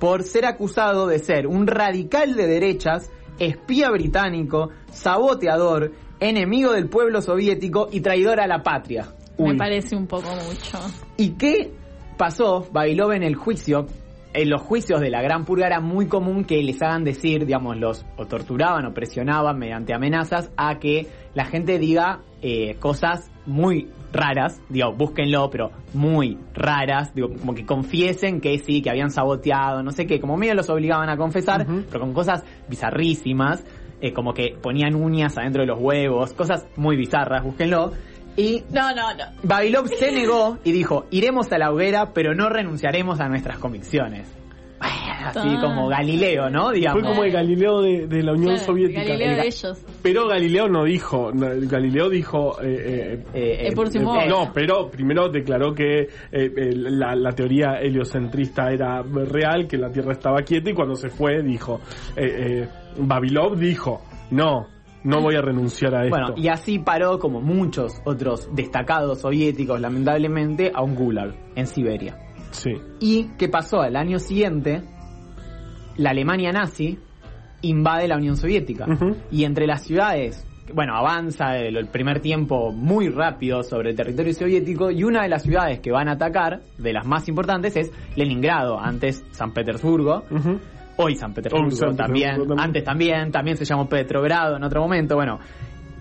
por 0.00 0.22
ser 0.22 0.44
acusado 0.46 1.06
de 1.06 1.18
ser 1.18 1.46
un 1.46 1.66
radical 1.66 2.34
de 2.36 2.46
derechas, 2.46 3.10
espía 3.38 3.90
británico, 3.90 4.70
saboteador, 4.90 5.92
enemigo 6.20 6.72
del 6.72 6.88
pueblo 6.88 7.20
soviético 7.20 7.88
y 7.90 8.00
traidor 8.00 8.40
a 8.40 8.46
la 8.46 8.62
patria. 8.62 9.08
Me 9.38 9.54
parece 9.56 9.96
un 9.96 10.06
poco 10.06 10.28
mucho. 10.28 10.78
¿Y 11.16 11.30
qué 11.30 11.72
pasó, 12.16 12.66
Babilov, 12.72 13.12
en 13.12 13.24
el 13.24 13.34
juicio? 13.34 13.86
En 14.32 14.50
los 14.50 14.62
juicios 14.62 15.00
de 15.00 15.10
la 15.10 15.22
Gran 15.22 15.44
Purga 15.44 15.66
era 15.66 15.80
muy 15.80 16.06
común 16.06 16.44
que 16.44 16.60
les 16.62 16.82
hagan 16.82 17.04
decir, 17.04 17.46
digamos, 17.46 17.76
los 17.76 18.04
o 18.16 18.26
torturaban 18.26 18.84
o 18.86 18.92
presionaban 18.92 19.58
mediante 19.58 19.94
amenazas 19.94 20.50
a 20.56 20.78
que 20.78 21.06
la 21.34 21.44
gente 21.44 21.78
diga 21.78 22.22
eh, 22.42 22.76
cosas 22.80 23.30
muy 23.46 23.88
raras, 24.12 24.60
digo, 24.68 24.92
búsquenlo, 24.92 25.50
pero 25.50 25.70
muy 25.92 26.38
raras, 26.54 27.14
digo, 27.14 27.28
como 27.28 27.54
que 27.54 27.66
confiesen 27.66 28.40
que 28.40 28.58
sí, 28.58 28.80
que 28.80 28.90
habían 28.90 29.10
saboteado, 29.10 29.82
no 29.82 29.90
sé 29.90 30.06
qué, 30.06 30.20
como 30.20 30.36
medio 30.36 30.54
los 30.54 30.70
obligaban 30.70 31.08
a 31.08 31.16
confesar, 31.16 31.66
pero 31.66 32.00
con 32.00 32.14
cosas 32.14 32.44
bizarrísimas, 32.68 33.64
eh, 34.00 34.12
como 34.12 34.32
que 34.32 34.56
ponían 34.60 34.94
uñas 34.94 35.36
adentro 35.36 35.62
de 35.62 35.66
los 35.66 35.80
huevos, 35.80 36.32
cosas 36.32 36.66
muy 36.76 36.96
bizarras, 36.96 37.42
búsquenlo. 37.42 37.92
Y 38.36 38.64
No, 38.70 38.94
no, 38.94 39.14
no. 39.14 39.24
Babilov 39.44 39.88
se 39.88 40.10
negó 40.10 40.58
y 40.64 40.72
dijo, 40.72 41.06
iremos 41.10 41.52
a 41.52 41.58
la 41.58 41.70
hoguera, 41.70 42.12
pero 42.12 42.34
no 42.34 42.48
renunciaremos 42.48 43.20
a 43.20 43.28
nuestras 43.28 43.58
convicciones. 43.58 44.26
Así 45.28 45.48
Ah. 45.56 45.60
como 45.60 45.88
Galileo, 45.88 46.50
¿no? 46.50 46.70
Digamos. 46.70 47.00
Fue 47.00 47.08
como 47.10 47.24
el 47.24 47.32
Galileo 47.32 47.80
de, 47.82 48.06
de 48.06 48.22
la 48.22 48.32
Unión 48.32 48.54
Claro, 48.54 48.64
Soviética. 48.64 49.00
Galileo 49.02 49.30
El 49.30 49.36
de 49.36 49.42
ga- 49.42 49.46
ellos. 49.46 49.84
Pero 50.02 50.28
Galileo 50.28 50.68
no 50.68 50.84
dijo, 50.84 51.30
no, 51.32 51.46
Galileo 51.68 52.08
dijo... 52.08 52.60
eh, 52.62 52.66
eh, 52.66 53.24
Eh, 53.34 53.68
Eh, 53.68 53.72
por 53.74 53.88
Eh, 53.88 54.00
no, 54.28 54.50
pero 54.52 54.90
primero 54.90 55.28
declaró 55.28 55.74
que 55.74 56.00
eh, 56.00 56.08
eh, 56.32 56.72
la, 56.74 57.14
la 57.14 57.32
teoría 57.32 57.74
heliocentrista 57.80 58.70
era 58.72 59.02
real, 59.02 59.66
que 59.66 59.76
la 59.78 59.90
Tierra 59.90 60.12
estaba 60.12 60.42
quieta 60.42 60.70
y 60.70 60.74
cuando 60.74 60.94
se 60.94 61.08
fue 61.08 61.42
dijo, 61.42 61.80
eh, 62.16 62.62
eh, 62.64 62.68
Babilov 62.98 63.56
dijo, 63.56 64.02
no, 64.30 64.66
no 65.04 65.20
voy 65.20 65.34
a 65.36 65.40
renunciar 65.42 65.94
a 65.94 66.04
esto. 66.04 66.10
Bueno, 66.16 66.34
y 66.36 66.48
así 66.48 66.78
paró 66.78 67.18
como 67.18 67.40
muchos 67.40 68.00
otros 68.04 68.48
destacados 68.54 69.20
soviéticos, 69.20 69.80
lamentablemente, 69.80 70.70
a 70.74 70.82
un 70.82 70.94
gulag 70.94 71.34
en 71.56 71.66
Siberia. 71.66 72.16
Sí. 72.50 72.70
¿Y 73.00 73.30
qué 73.36 73.48
pasó? 73.48 73.80
Al 73.80 73.96
año 73.96 74.18
siguiente, 74.18 74.82
la 75.96 76.10
Alemania 76.10 76.52
nazi 76.52 76.98
invade 77.62 78.08
la 78.08 78.16
Unión 78.16 78.36
Soviética. 78.36 78.86
Y 79.30 79.44
entre 79.44 79.66
las 79.66 79.82
ciudades, 79.84 80.46
bueno, 80.72 80.94
avanza 80.94 81.56
el, 81.56 81.86
primer 81.88 82.20
tiempo 82.20 82.72
muy 82.72 83.08
rápido 83.08 83.62
sobre 83.62 83.90
el 83.90 83.96
territorio 83.96 84.32
soviético 84.32 84.90
y 84.90 85.04
una 85.04 85.22
de 85.22 85.28
las 85.28 85.42
ciudades 85.42 85.80
que 85.80 85.90
van 85.90 86.08
a 86.08 86.12
atacar, 86.12 86.60
de 86.78 86.92
las 86.92 87.06
más 87.06 87.28
importantes, 87.28 87.76
es 87.76 87.92
Leningrado, 88.16 88.78
antes 88.78 89.24
San 89.30 89.52
Petersburgo. 89.52 90.24
Hoy 90.96 91.16
San 91.16 91.34
Petersburgo, 91.34 91.70
San 91.72 91.96
también, 91.96 92.30
Petersburgo 92.30 92.54
también. 92.54 92.68
antes 92.68 92.84
también, 92.84 93.32
también 93.32 93.56
se 93.56 93.64
llamó 93.64 93.88
Petrogrado 93.88 94.56
en 94.56 94.62
otro 94.62 94.80
momento, 94.80 95.16
bueno. 95.16 95.38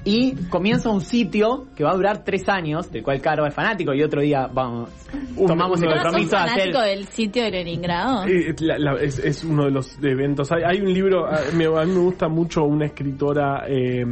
Y 0.06 0.36
comienza 0.50 0.90
un 0.90 1.00
sitio 1.02 1.68
que 1.78 1.84
va 1.86 1.92
a 1.92 1.96
durar 1.96 2.24
tres 2.26 2.50
años, 2.50 2.92
del 2.92 3.04
cual 3.04 3.22
Caro 3.22 3.46
es 3.46 3.54
fanático 3.54 3.94
y 3.94 4.04
otro 4.04 4.22
día 4.22 4.50
vamos, 4.52 4.90
Un- 5.38 5.48
tomamos 5.48 5.82
el 5.82 5.88
uno 5.88 5.96
de 5.96 6.04
¿No 6.04 6.04
sos 6.04 6.12
compromiso 6.12 6.36
de 6.36 6.42
hacer... 6.42 6.50
fanático 6.74 6.82
del 6.82 7.08
sitio 7.08 7.44
de 7.44 7.52
Leningrado? 7.52 8.26
Eh, 8.26 8.54
la- 8.60 8.78
la- 8.80 9.02
es, 9.02 9.20
es 9.20 9.44
uno 9.46 9.64
de 9.66 9.72
los 9.72 9.98
eventos. 10.04 10.52
Hay, 10.52 10.64
hay 10.66 10.82
un 10.82 10.94
libro, 10.94 11.26
a, 11.26 11.40
me- 11.56 11.66
a 11.68 11.86
mí 11.86 11.92
me 11.94 12.00
gusta 12.00 12.28
mucho 12.28 12.64
una 12.66 12.86
escritora 12.88 13.64
eh, 13.68 14.04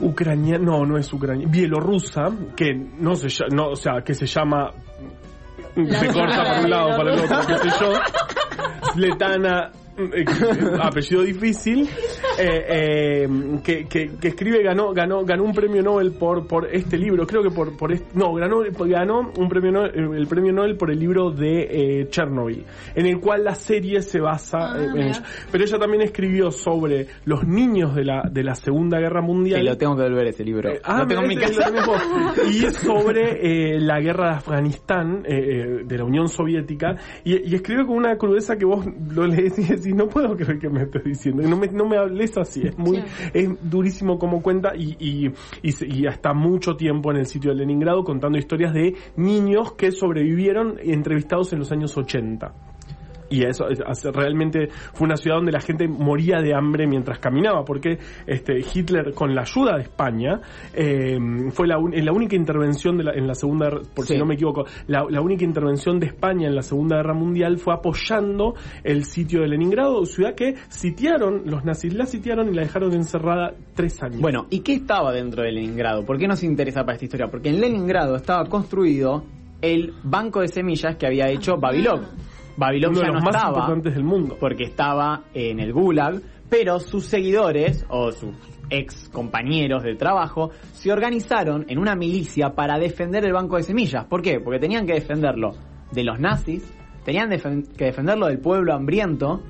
ucraniana, 0.00 0.64
no, 0.64 0.86
no 0.86 0.96
es 0.96 1.12
ucraniana, 1.12 1.50
bielorrusa, 1.50 2.30
que 2.56 2.72
no 2.74 3.14
se 3.16 3.28
llama, 3.28 3.54
no, 3.54 3.68
o 3.70 3.76
sea, 3.76 4.02
que 4.04 4.14
se 4.14 4.26
llama 4.26 4.70
La 5.76 5.98
se 5.98 6.06
corta 6.12 6.42
para 6.44 6.60
un 6.62 6.70
lado, 6.70 6.88
para 6.96 7.12
el 7.14 7.20
otro, 7.20 7.38
qué 7.46 7.58
sé 7.58 7.76
yo. 7.80 7.92
Letana, 8.96 9.70
eh, 9.70 9.79
apellido 10.82 11.22
difícil, 11.22 11.88
eh, 12.38 12.64
eh, 12.68 13.28
que, 13.62 13.86
que, 13.86 14.10
que 14.20 14.28
escribe, 14.28 14.62
ganó, 14.62 14.92
ganó, 14.92 15.24
ganó 15.24 15.44
un 15.44 15.52
premio 15.52 15.82
Nobel 15.82 16.12
por, 16.12 16.46
por 16.46 16.68
este 16.72 16.96
libro, 16.96 17.26
creo 17.26 17.42
que 17.42 17.50
por, 17.50 17.76
por 17.76 17.92
este, 17.92 18.08
no, 18.14 18.32
ganó, 18.34 18.62
ganó 18.78 19.32
un 19.36 19.48
premio 19.48 19.72
Nobel, 19.72 20.14
el 20.14 20.26
premio 20.26 20.52
Nobel 20.52 20.76
por 20.76 20.90
el 20.90 20.98
libro 20.98 21.30
de 21.30 22.00
eh, 22.00 22.08
Chernobyl, 22.08 22.64
en 22.94 23.06
el 23.06 23.20
cual 23.20 23.44
la 23.44 23.54
serie 23.54 24.02
se 24.02 24.20
basa 24.20 24.60
Ah, 24.60 24.76
eh, 24.78 24.88
en 24.94 25.08
ello. 25.08 25.20
Pero 25.50 25.64
ella 25.64 25.78
también 25.78 26.02
escribió 26.02 26.50
sobre 26.50 27.06
los 27.24 27.46
niños 27.46 27.94
de 27.94 28.04
la, 28.04 28.22
de 28.30 28.42
la 28.42 28.54
Segunda 28.54 28.98
Guerra 28.98 29.22
Mundial. 29.22 29.60
Que 29.60 29.64
lo 29.64 29.76
tengo 29.76 29.96
que 29.96 30.02
devolver 30.02 30.26
ese 30.28 30.44
libro. 30.44 30.70
Eh, 30.70 30.80
ah, 30.84 31.00
lo 31.00 31.06
tengo 31.06 31.22
en 31.22 31.28
mi 31.28 31.36
casa. 31.36 31.70
Y 32.50 32.64
es 32.64 32.76
sobre 32.76 33.74
eh, 33.74 33.80
la 33.80 34.00
guerra 34.00 34.30
de 34.30 34.36
Afganistán, 34.36 35.22
eh, 35.24 35.34
eh, 35.34 35.84
de 35.84 35.98
la 35.98 36.04
Unión 36.04 36.28
Soviética, 36.28 36.96
y, 37.24 37.50
y 37.50 37.54
escribe 37.54 37.86
con 37.86 37.96
una 37.96 38.16
crudeza 38.16 38.56
que 38.56 38.64
vos 38.64 38.84
lo 39.12 39.26
lees 39.26 39.58
y 39.58 39.62
decís, 39.64 39.89
no 39.92 40.08
puedo 40.08 40.36
creer 40.36 40.58
que 40.58 40.68
me 40.68 40.82
estés 40.82 41.04
diciendo, 41.04 41.42
no 41.42 41.56
me, 41.56 41.68
no 41.68 41.86
me 41.86 41.96
hables 41.96 42.36
así, 42.36 42.66
es 42.66 42.78
muy, 42.78 43.02
es 43.32 43.48
durísimo 43.62 44.18
como 44.18 44.42
cuenta 44.42 44.72
y, 44.76 44.96
y, 44.98 45.32
y, 45.62 46.00
y 46.00 46.06
hasta 46.06 46.32
mucho 46.32 46.76
tiempo 46.76 47.10
en 47.10 47.18
el 47.18 47.26
sitio 47.26 47.50
de 47.50 47.56
Leningrado 47.56 48.04
contando 48.04 48.38
historias 48.38 48.72
de 48.74 48.94
niños 49.16 49.72
que 49.72 49.92
sobrevivieron 49.92 50.78
entrevistados 50.82 51.52
en 51.52 51.60
los 51.60 51.72
años 51.72 51.96
80. 51.96 52.69
Y 53.30 53.44
eso 53.44 53.66
realmente 54.12 54.68
fue 54.92 55.06
una 55.06 55.16
ciudad 55.16 55.36
donde 55.36 55.52
la 55.52 55.60
gente 55.60 55.86
moría 55.88 56.40
de 56.40 56.52
hambre 56.54 56.86
mientras 56.86 57.18
caminaba, 57.20 57.64
porque 57.64 57.98
este, 58.26 58.58
Hitler, 58.58 59.14
con 59.14 59.34
la 59.34 59.42
ayuda 59.42 59.76
de 59.76 59.82
España, 59.82 60.40
eh, 60.74 61.16
fue 61.52 61.66
la, 61.68 61.78
un- 61.78 61.94
en 61.94 62.04
la 62.04 62.12
única 62.12 62.34
intervención 62.36 62.98
de 62.98 63.04
la- 63.04 63.12
en 63.12 63.26
la 63.26 63.34
Segunda, 63.34 63.70
por 63.94 64.04
si 64.06 64.18
no 64.18 64.26
me 64.26 64.34
equivoco, 64.34 64.64
la, 64.88 65.04
la 65.08 65.20
única 65.20 65.44
intervención 65.44 65.98
de 66.00 66.06
España 66.06 66.48
en 66.48 66.54
la 66.56 66.62
Segunda 66.62 66.96
Guerra 66.96 67.14
Mundial 67.14 67.58
fue 67.58 67.72
apoyando 67.72 68.54
el 68.84 69.04
sitio 69.04 69.42
de 69.42 69.48
Leningrado, 69.48 70.04
ciudad 70.06 70.34
que 70.34 70.54
sitiaron, 70.68 71.42
los 71.46 71.64
nazis 71.64 71.94
la 71.94 72.06
sitiaron 72.06 72.48
y 72.48 72.54
la 72.54 72.62
dejaron 72.62 72.92
encerrada 72.94 73.52
tres 73.74 74.02
años. 74.02 74.20
Bueno, 74.20 74.46
¿y 74.50 74.60
qué 74.60 74.74
estaba 74.74 75.12
dentro 75.12 75.42
de 75.42 75.52
Leningrado? 75.52 76.04
¿Por 76.04 76.18
qué 76.18 76.26
nos 76.26 76.42
interesa 76.42 76.80
para 76.82 76.94
esta 76.94 77.04
historia? 77.04 77.26
Porque 77.30 77.48
en 77.50 77.60
Leningrado 77.60 78.16
estaba 78.16 78.44
construido 78.46 79.22
el 79.62 79.92
banco 80.02 80.40
de 80.40 80.48
semillas 80.48 80.96
que 80.96 81.06
había 81.06 81.28
hecho 81.28 81.56
Babilov. 81.58 82.00
Uno 83.00 83.00
de 83.00 83.06
los 83.06 83.14
no 83.14 83.20
más 83.20 83.36
estaba 83.36 83.58
importantes 83.58 83.94
del 83.94 84.04
mundo. 84.04 84.36
porque 84.38 84.64
estaba 84.64 85.24
en 85.34 85.60
el 85.60 85.72
Gulag, 85.72 86.20
pero 86.48 86.78
sus 86.78 87.06
seguidores 87.06 87.84
o 87.88 88.12
sus 88.12 88.34
ex 88.70 89.08
compañeros 89.08 89.82
de 89.82 89.94
trabajo 89.96 90.50
se 90.72 90.92
organizaron 90.92 91.64
en 91.68 91.78
una 91.78 91.94
milicia 91.96 92.50
para 92.54 92.78
defender 92.78 93.24
el 93.24 93.32
banco 93.32 93.56
de 93.56 93.64
semillas. 93.64 94.04
¿Por 94.04 94.22
qué? 94.22 94.40
Porque 94.40 94.58
tenían 94.58 94.86
que 94.86 94.94
defenderlo 94.94 95.54
de 95.90 96.04
los 96.04 96.20
nazis, 96.20 96.72
tenían 97.04 97.30
que 97.30 97.84
defenderlo 97.86 98.26
del 98.26 98.38
pueblo 98.38 98.74
hambriento 98.74 99.42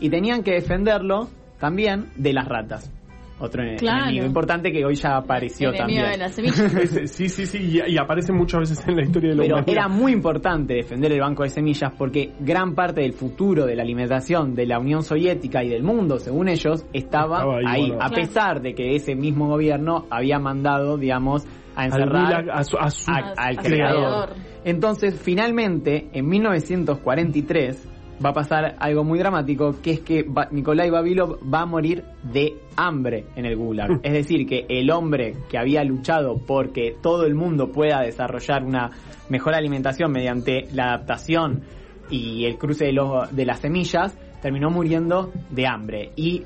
y 0.00 0.10
tenían 0.10 0.42
que 0.42 0.52
defenderlo 0.52 1.28
también 1.58 2.06
de 2.16 2.32
las 2.32 2.46
ratas. 2.46 2.92
Otro 3.40 3.62
Claro. 3.78 4.04
enemigo 4.06 4.26
importante 4.26 4.72
que 4.72 4.84
hoy 4.84 4.94
ya 4.96 5.16
apareció 5.16 5.68
Enemigo 5.68 6.02
también. 6.02 6.10
de 6.10 6.16
la 6.18 6.28
semilla. 6.28 6.54
Sí, 7.06 7.28
sí, 7.28 7.46
sí, 7.46 7.58
y, 7.86 7.92
y 7.92 7.96
aparece 7.98 8.32
muchas 8.32 8.60
veces 8.60 8.86
en 8.88 8.96
la 8.96 9.02
historia 9.04 9.30
de 9.30 9.36
la 9.36 9.42
Pero 9.42 9.54
humanidad. 9.56 9.72
era 9.76 9.88
muy 9.88 10.12
importante 10.12 10.74
defender 10.74 11.12
el 11.12 11.20
banco 11.20 11.44
de 11.44 11.50
semillas 11.50 11.92
porque 11.96 12.32
gran 12.40 12.74
parte 12.74 13.00
del 13.02 13.12
futuro 13.12 13.64
de 13.66 13.76
la 13.76 13.82
alimentación 13.82 14.54
de 14.54 14.66
la 14.66 14.78
Unión 14.80 15.02
Soviética 15.02 15.62
y 15.62 15.68
del 15.68 15.82
mundo, 15.84 16.18
según 16.18 16.48
ellos, 16.48 16.84
estaba, 16.92 17.38
Estaba 17.38 17.58
ahí, 17.58 17.64
ahí, 17.66 17.88
bueno. 17.90 18.04
a 18.04 18.10
pesar 18.10 18.60
de 18.60 18.74
que 18.74 18.96
ese 18.96 19.14
mismo 19.14 19.46
gobierno 19.48 20.06
había 20.10 20.38
mandado, 20.38 20.96
digamos, 20.98 21.46
a 21.76 21.84
encerrar 21.84 22.42
Gulag, 22.44 22.50
a 22.50 22.64
su, 22.64 22.76
a 22.76 22.90
su- 22.90 23.10
a- 23.10 23.14
A- 23.36 23.46
al 23.48 23.56
creador. 23.58 24.30
Entonces, 24.64 25.18
finalmente, 25.22 26.08
en 26.12 26.26
1943, 26.28 27.88
va 28.24 28.30
a 28.30 28.32
pasar 28.32 28.76
algo 28.78 29.04
muy 29.04 29.18
dramático, 29.18 29.76
que 29.82 29.90
es 29.92 30.00
que 30.00 30.24
Ba- 30.26 30.48
Nikolai 30.50 30.90
Babilov 30.90 31.38
va 31.52 31.60
a 31.60 31.66
morir 31.66 32.04
de 32.22 32.56
hambre 32.76 33.26
en 33.36 33.44
el 33.46 33.56
Gulag. 33.56 34.00
Es 34.02 34.12
decir, 34.12 34.46
que 34.46 34.64
el 34.68 34.90
hombre 34.90 35.34
que 35.48 35.58
había 35.58 35.84
luchado 35.84 36.38
porque 36.46 36.96
todo 37.02 37.24
el 37.26 37.34
mundo 37.34 37.70
pueda 37.70 38.00
desarrollar 38.00 38.64
una 38.64 38.90
mejor 39.28 39.54
alimentación 39.54 40.10
mediante 40.12 40.66
la 40.72 40.94
adaptación 40.94 41.62
y 42.10 42.44
el 42.46 42.56
cruce 42.58 42.86
de, 42.86 42.92
los, 42.92 43.34
de 43.36 43.44
las 43.44 43.60
semillas, 43.60 44.16
terminó 44.42 44.70
muriendo 44.70 45.30
de 45.50 45.66
hambre. 45.66 46.12
Y 46.16 46.42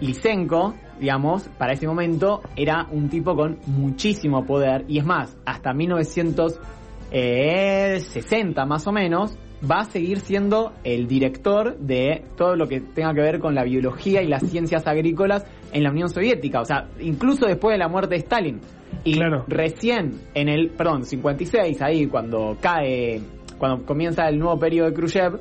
Lysenko, 0.00 0.74
digamos, 1.00 1.48
para 1.58 1.72
ese 1.72 1.86
momento 1.86 2.42
era 2.56 2.86
un 2.90 3.08
tipo 3.08 3.34
con 3.34 3.58
muchísimo 3.66 4.44
poder 4.44 4.84
y 4.88 4.98
es 4.98 5.04
más, 5.04 5.36
hasta 5.46 5.72
1960 5.72 8.66
más 8.66 8.86
o 8.86 8.92
menos, 8.92 9.36
va 9.68 9.80
a 9.80 9.84
seguir 9.84 10.20
siendo 10.20 10.72
el 10.84 11.06
director 11.06 11.76
de 11.78 12.24
todo 12.36 12.56
lo 12.56 12.66
que 12.66 12.80
tenga 12.80 13.12
que 13.14 13.20
ver 13.20 13.38
con 13.40 13.54
la 13.54 13.64
biología 13.64 14.22
y 14.22 14.28
las 14.28 14.42
ciencias 14.48 14.86
agrícolas 14.86 15.44
en 15.72 15.82
la 15.82 15.90
Unión 15.90 16.08
Soviética, 16.08 16.60
o 16.60 16.64
sea, 16.64 16.88
incluso 17.00 17.46
después 17.46 17.74
de 17.74 17.78
la 17.78 17.88
muerte 17.88 18.14
de 18.14 18.20
Stalin. 18.20 18.60
Y 19.04 19.14
Claro. 19.14 19.44
recién 19.46 20.20
en 20.34 20.48
el, 20.48 20.70
perdón, 20.70 21.04
56, 21.04 21.80
ahí 21.82 22.06
cuando 22.06 22.56
cae, 22.60 23.20
cuando 23.58 23.84
comienza 23.86 24.28
el 24.28 24.38
nuevo 24.38 24.58
periodo 24.58 24.88
de 24.88 24.94
Khrushchev, 24.94 25.40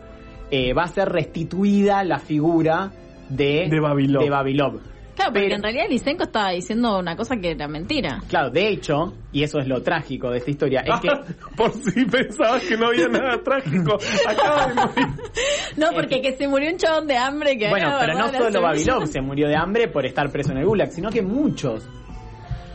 eh, 0.52 0.74
va 0.74 0.84
a 0.84 0.88
ser 0.88 1.10
restituida 1.10 2.04
la 2.04 2.20
figura 2.20 2.92
de, 3.30 3.68
De 3.70 3.80
Babilov. 3.80 4.24
de 4.24 4.30
Babilov. 4.30 4.80
Claro, 5.20 5.34
porque 5.34 5.48
Pero- 5.48 5.56
en 5.58 5.64
realidad 5.64 5.84
Lisenko 5.90 6.24
estaba 6.24 6.52
diciendo 6.52 6.98
una 6.98 7.16
cosa 7.18 7.36
que 7.36 7.52
era 7.52 7.68
mentira. 7.68 8.22
Claro, 8.30 8.50
de 8.50 8.70
hecho, 8.70 9.14
y 9.34 9.44
eso 9.44 9.60
es 9.60 9.68
lo 9.68 9.82
trágico 9.84 10.32
de 10.32 10.38
esta 10.38 10.50
historia, 10.50 10.80
es 10.86 11.00
que 11.02 11.10
Por 11.58 11.74
si 11.74 12.06
pensabas 12.06 12.64
que 12.64 12.78
no 12.78 12.88
había 12.88 13.08
nada 13.10 13.44
trágico. 13.44 13.98
Acaba 14.26 14.68
de 14.68 14.74
morir. 14.76 15.08
No, 15.78 15.92
porque 15.94 16.22
que 16.22 16.34
se 16.38 16.48
murió 16.48 16.72
un 16.72 16.78
chabón 16.78 17.08
de 17.08 17.18
hambre 17.18 17.58
que 17.58 17.70
Bueno, 17.70 17.96
pero 18.00 18.14
no 18.18 18.32
solo. 18.32 18.62
Babilov 18.62 19.06
se 19.08 19.22
murió 19.22 19.48
de 19.48 19.56
hambre 19.56 19.88
por 19.90 20.06
estar 20.06 20.30
preso 20.32 20.52
en 20.52 20.60
el 20.60 20.66
Gulag, 20.66 20.92
sino 20.92 21.10
que 21.10 21.22
muchos 21.22 21.88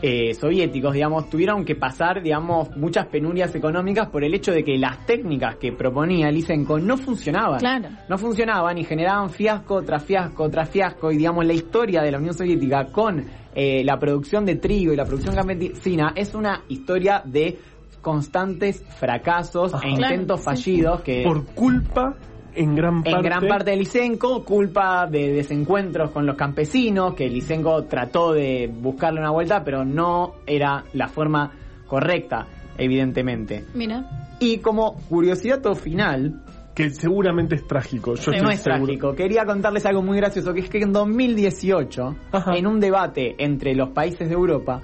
eh, 0.01 0.33
soviéticos, 0.33 0.93
digamos, 0.93 1.29
tuvieron 1.29 1.63
que 1.65 1.75
pasar, 1.75 2.21
digamos, 2.21 2.75
muchas 2.77 3.07
penurias 3.07 3.55
económicas 3.55 4.07
por 4.09 4.23
el 4.23 4.33
hecho 4.33 4.51
de 4.51 4.63
que 4.63 4.77
las 4.77 5.05
técnicas 5.05 5.55
que 5.55 5.71
proponía 5.71 6.29
Lysenko 6.31 6.79
no 6.79 6.97
funcionaban. 6.97 7.59
Claro. 7.59 7.89
No 8.09 8.17
funcionaban 8.17 8.77
y 8.77 8.83
generaban 8.83 9.29
fiasco 9.29 9.81
tras 9.83 10.03
fiasco 10.03 10.49
tras 10.49 10.69
fiasco 10.69 11.11
y, 11.11 11.17
digamos, 11.17 11.45
la 11.45 11.53
historia 11.53 12.01
de 12.01 12.11
la 12.11 12.17
Unión 12.17 12.33
Soviética 12.33 12.85
con 12.91 13.25
eh, 13.55 13.83
la 13.83 13.97
producción 13.97 14.45
de 14.45 14.55
trigo 14.55 14.93
y 14.93 14.95
la 14.95 15.05
producción 15.05 15.33
campesina 15.35 16.11
es 16.15 16.35
una 16.35 16.61
historia 16.67 17.21
de 17.25 17.57
constantes 18.01 18.83
fracasos 18.99 19.73
Ajá. 19.73 19.87
e 19.87 19.91
intentos 19.91 20.41
Claro, 20.41 20.57
sí. 20.57 20.71
fallidos 20.71 21.01
que 21.01 21.23
Por 21.23 21.45
culpa, 21.47 22.15
en 22.55 22.75
gran 22.75 23.03
parte. 23.03 23.17
en 23.17 23.21
gran 23.23 23.47
parte 23.47 23.71
de 23.71 23.77
Lysenko, 23.77 24.43
culpa 24.43 25.07
de 25.07 25.33
desencuentros 25.33 26.11
con 26.11 26.25
los 26.25 26.35
campesinos, 26.35 27.13
que 27.13 27.27
Lysenko 27.27 27.83
trató 27.85 28.33
de 28.33 28.69
buscarle 28.73 29.19
una 29.19 29.31
vuelta, 29.31 29.63
pero 29.63 29.83
no 29.85 30.35
era 30.45 30.83
la 30.93 31.07
forma 31.07 31.51
correcta, 31.87 32.47
evidentemente. 32.77 33.65
Mira. 33.73 34.27
Y 34.39 34.57
como 34.59 34.95
curiosidad 35.09 35.61
final, 35.75 36.41
Que 36.73 36.89
seguramente 36.89 37.55
es 37.55 37.65
trágico. 37.65 38.15
Yo 38.15 38.31
no 38.31 38.37
estoy 38.37 38.53
es 38.55 38.59
seguro. 38.61 38.85
trágico, 38.85 39.15
quería 39.15 39.45
contarles 39.45 39.85
algo 39.85 40.01
muy 40.01 40.17
gracioso, 40.17 40.53
que 40.53 40.59
es 40.59 40.69
que 40.69 40.79
en 40.79 40.91
2018, 40.91 42.15
Ajá. 42.33 42.55
en 42.55 42.67
un 42.67 42.79
debate 42.81 43.35
entre 43.37 43.73
los 43.75 43.89
países 43.91 44.27
de 44.27 44.33
Europa, 44.35 44.81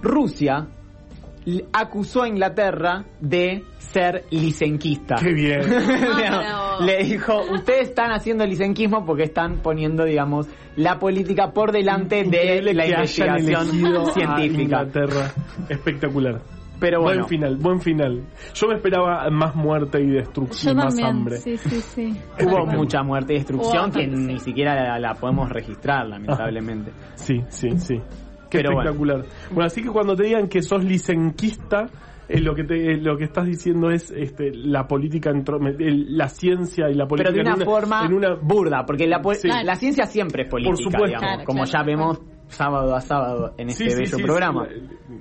Rusia 0.00 0.68
acusó 1.72 2.22
a 2.22 2.28
Inglaterra 2.28 3.04
de 3.20 3.64
ser 3.78 4.24
licenquista. 4.30 5.16
Qué 5.16 5.32
bien. 5.32 5.60
bravo. 6.16 6.84
Le 6.84 7.04
dijo, 7.04 7.40
ustedes 7.52 7.88
están 7.88 8.10
haciendo 8.12 8.44
licenquismo 8.46 9.04
porque 9.04 9.24
están 9.24 9.58
poniendo, 9.62 10.04
digamos, 10.04 10.46
la 10.76 10.98
política 10.98 11.52
por 11.52 11.72
delante 11.72 12.24
de 12.24 12.62
la 12.62 12.86
investigación 12.86 13.66
científica. 14.12 14.62
Inglaterra. 14.62 15.32
Espectacular. 15.68 16.40
Pero 16.80 17.00
bueno, 17.00 17.22
Buen 17.22 17.28
final, 17.28 17.56
buen 17.56 17.80
final. 17.80 18.22
Yo 18.54 18.68
me 18.68 18.74
esperaba 18.76 19.28
más 19.30 19.54
muerte 19.56 20.00
y 20.00 20.10
destrucción, 20.10 20.74
Yo 20.74 20.76
más 20.76 20.94
también. 20.94 21.08
hambre. 21.08 21.36
Sí, 21.38 21.56
sí, 21.56 21.80
sí. 21.80 22.16
hubo 22.44 22.66
mucha 22.66 23.02
muerte 23.02 23.32
y 23.34 23.38
destrucción 23.38 23.90
Hubo 23.90 23.98
que 23.98 24.06
ni 24.06 24.38
siquiera 24.38 24.74
la, 24.76 24.98
la 25.00 25.14
podemos 25.14 25.48
registrar, 25.50 26.06
lamentablemente. 26.06 26.92
Sí, 27.16 27.42
sí, 27.48 27.70
sí. 27.78 28.00
Qué 28.50 28.58
Pero 28.58 28.70
espectacular. 28.72 29.24
Bueno. 29.50 29.66
así 29.66 29.82
que 29.82 29.88
cuando 29.90 30.14
te 30.16 30.24
digan 30.24 30.48
que 30.48 30.62
sos 30.62 30.82
licenquista, 30.84 31.86
eh, 32.28 32.40
lo 32.40 32.54
que 32.54 32.64
te, 32.64 32.92
eh, 32.92 32.96
lo 32.98 33.16
que 33.16 33.24
estás 33.24 33.46
diciendo 33.46 33.90
es 33.90 34.10
este, 34.10 34.50
la 34.54 34.86
política, 34.86 35.30
el- 35.30 36.16
la 36.16 36.28
ciencia 36.28 36.90
y 36.90 36.94
la 36.94 37.06
política 37.06 37.30
Pero 37.32 37.44
de 37.44 37.50
una, 37.54 37.62
en 37.62 37.68
forma 37.68 38.04
en 38.06 38.12
una 38.14 38.34
burda, 38.34 38.84
porque 38.86 39.06
la, 39.06 39.22
Sí. 39.34 39.48
la 39.64 39.74
ciencia 39.76 40.04
siempre 40.06 40.42
es 40.44 40.48
política, 40.50 40.76
supuesto. 40.76 41.06
digamos, 41.06 41.20
Claro, 41.28 41.44
como 41.44 41.62
claro, 41.64 41.66
ya 41.72 41.84
claro. 41.84 41.86
vemos 41.86 42.22
sábado 42.48 42.94
a 42.94 43.00
sábado 43.02 43.54
en 43.58 43.68
este 43.68 43.90
Sí, 43.90 43.96
bello 43.98 44.16
sí, 44.16 44.22
programa. 44.22 44.66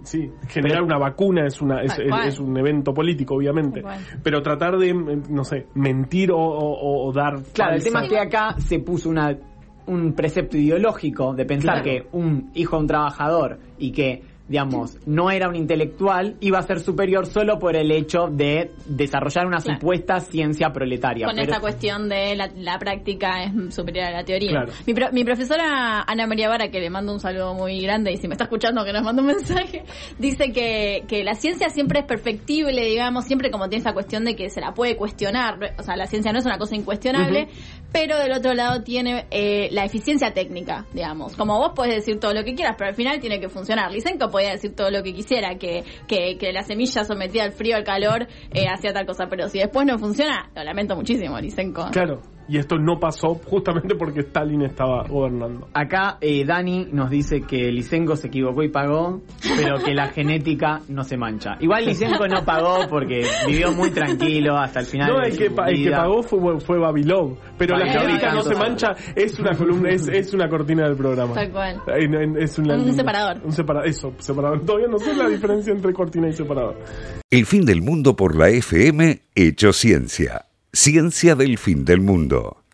Sí, 0.03 0.21
sí, 0.21 0.31
generar 0.47 0.81
una 0.83 0.97
vacuna 0.97 1.45
es 1.45 1.61
una 1.61 1.81
es, 1.81 2.39
un 2.39 2.57
evento 2.57 2.93
político, 2.93 3.35
obviamente. 3.35 3.83
Pero 4.23 4.41
tratar 4.41 4.77
de, 4.77 4.93
mm, 4.93 5.23
no 5.29 5.43
sé, 5.43 5.67
mentir 5.75 6.31
o, 6.31 6.37
o- 6.37 7.07
o 7.07 7.11
dar. 7.13 7.35
Claro, 7.53 7.75
el 7.75 7.83
tema 7.83 8.03
es 8.03 8.09
que 8.09 8.19
acá 8.19 8.55
se 8.59 8.79
puso 8.79 9.09
una, 9.09 9.35
un 9.87 10.13
precepto 10.13 10.57
ideológico 10.57 11.33
de 11.33 11.45
pensar 11.45 11.81
Claro. 11.81 11.83
que 11.83 12.07
un 12.17 12.51
hijo 12.53 12.75
de 12.77 12.81
un 12.81 12.87
trabajador 12.87 13.59
y 13.79 13.91
que, 13.91 14.21
digamos, 14.49 14.97
no 15.05 15.29
era 15.29 15.49
un 15.49 15.55
intelectual, 15.57 16.37
iba 16.39 16.57
a 16.59 16.61
ser 16.61 16.79
superior 16.79 17.25
solo 17.25 17.59
por 17.59 17.75
el 17.75 17.91
hecho 17.91 18.27
de 18.31 18.71
desarrollar 18.85 19.45
una 19.45 19.57
Claro. 19.57 19.77
supuesta 19.77 20.21
ciencia 20.21 20.69
proletaria. 20.71 21.25
Con 21.27 21.35
Pero- 21.35 21.51
esa 21.51 21.59
cuestión 21.59 22.07
de 22.07 22.33
la, 22.35 22.49
la 22.55 22.79
práctica 22.79 23.43
es 23.43 23.75
superior 23.75 24.05
a 24.05 24.11
la 24.11 24.23
teoría. 24.23 24.51
Claro. 24.51 24.71
Mi, 24.85 24.93
pro- 24.93 25.11
mi 25.11 25.25
profesora 25.25 26.01
Ana 26.07 26.27
María 26.27 26.47
Vara, 26.47 26.69
que 26.71 26.79
le 26.79 26.89
mando 26.89 27.11
un 27.11 27.19
saludo 27.19 27.55
muy 27.55 27.81
grande, 27.81 28.13
y 28.13 28.17
si 28.17 28.29
me 28.29 28.35
está 28.35 28.45
escuchando 28.45 28.85
que 28.85 28.93
nos 28.93 29.03
manda 29.03 29.21
un 29.21 29.27
mensaje, 29.35 29.83
dice 30.17 30.53
que, 30.53 31.03
que 31.09 31.25
la 31.25 31.35
ciencia 31.35 31.67
siempre 31.69 31.99
es 31.99 32.05
perfectible, 32.05 32.85
digamos, 32.85 33.25
siempre 33.25 33.51
como 33.51 33.67
tiene 33.67 33.81
esa 33.81 33.91
cuestión 33.93 34.23
de 34.23 34.37
que 34.37 34.49
se 34.49 34.61
la 34.61 34.73
puede 34.73 34.95
cuestionar. 34.95 35.59
O 35.77 35.83
sea, 35.83 35.97
la 35.97 36.07
ciencia 36.07 36.31
no 36.31 36.39
es 36.39 36.45
una 36.45 36.57
cosa 36.57 36.73
incuestionable, 36.75 37.49
pero 37.91 38.17
del 38.17 38.31
otro 38.31 38.53
lado 38.53 38.83
tiene 38.83 39.25
eh, 39.31 39.69
la 39.71 39.85
eficiencia 39.85 40.33
técnica, 40.33 40.85
digamos. 40.93 41.35
Como 41.35 41.57
vos 41.57 41.71
podés 41.75 41.95
decir 41.95 42.19
todo 42.19 42.33
lo 42.33 42.43
que 42.43 42.55
quieras, 42.55 42.75
pero 42.77 42.89
al 42.89 42.95
final 42.95 43.19
tiene 43.19 43.39
que 43.39 43.49
funcionar. 43.49 43.91
Lysenko 43.91 44.29
podía 44.29 44.51
decir 44.51 44.75
todo 44.75 44.91
lo 44.91 45.03
que 45.03 45.13
quisiera, 45.13 45.57
que, 45.57 45.83
que, 46.07 46.37
que 46.37 46.51
la 46.51 46.63
semilla 46.63 47.03
sometida 47.03 47.43
al 47.43 47.51
frío, 47.51 47.75
al 47.75 47.83
calor, 47.83 48.27
eh, 48.53 48.65
hacía 48.67 48.93
tal 48.93 49.05
cosa, 49.05 49.27
pero 49.29 49.49
si 49.49 49.59
después 49.59 49.85
no 49.85 49.97
funciona, 49.97 50.49
lo 50.55 50.63
lamento 50.63 50.95
muchísimo, 50.95 51.39
Lysenko. 51.39 51.89
Claro. 51.91 52.36
Y 52.49 52.57
esto 52.57 52.77
no 52.77 52.99
pasó 52.99 53.35
justamente 53.45 53.95
porque 53.95 54.21
Stalin 54.21 54.61
estaba 54.61 55.03
gobernando. 55.07 55.67
Acá 55.73 56.17
eh, 56.21 56.45
Dani 56.45 56.87
nos 56.91 57.09
dice 57.09 57.41
que 57.41 57.71
Lisenko 57.71 58.15
se 58.15 58.27
equivocó 58.27 58.63
y 58.63 58.69
pagó, 58.69 59.21
pero 59.57 59.77
que 59.83 59.93
la 59.93 60.07
genética 60.07 60.79
no 60.87 61.03
se 61.03 61.17
mancha. 61.17 61.57
Igual 61.59 61.85
Lisenko 61.85 62.25
no 62.27 62.45
pagó 62.45 62.87
porque 62.89 63.25
vivió 63.47 63.73
muy 63.73 63.89
tranquilo 63.91 64.55
hasta 64.57 64.79
el 64.79 64.85
final. 64.85 65.09
No, 65.11 65.19
de 65.19 65.27
el 65.27 65.31
su 65.33 65.39
que, 65.39 65.45
el 65.45 65.83
que 65.83 65.91
pagó 65.91 66.23
fue, 66.23 66.59
fue 66.61 66.79
Babilov. 66.79 67.37
Pero 67.57 67.77
la 67.77 67.91
genética 67.91 68.33
no 68.33 68.41
se 68.43 68.55
mancha 68.55 68.95
es 69.15 69.37
una 69.39 69.55
columna, 69.55 69.89
es, 69.89 70.07
es 70.07 70.33
una 70.33 70.47
cortina 70.47 70.87
del 70.87 70.95
programa. 70.95 71.33
Tal 71.33 71.51
cual. 71.51 71.81
En- 71.87 72.13
en- 72.15 72.37
Es 72.37 72.57
una 72.59 72.75
Un 72.75 72.93
separador. 72.93 73.41
Un 73.43 73.51
separador. 73.51 73.89
Eso, 73.89 74.13
separador. 74.19 74.61
Todavía 74.65 74.87
no 74.87 74.99
sé 74.99 75.13
la 75.15 75.27
diferencia 75.27 75.73
entre 75.73 75.91
cortina 75.91 76.27
y 76.29 76.33
separador. 76.33 76.77
El 77.29 77.45
fin 77.45 77.65
del 77.65 77.81
mundo 77.81 78.15
por 78.15 78.35
la 78.37 78.49
FM, 78.49 79.19
hecho 79.35 79.73
ciencia. 79.73 80.45
Ciencia 80.79 81.33
del 81.33 81.57
fin 81.57 81.85
del 81.85 82.01
mundo. 82.01 82.66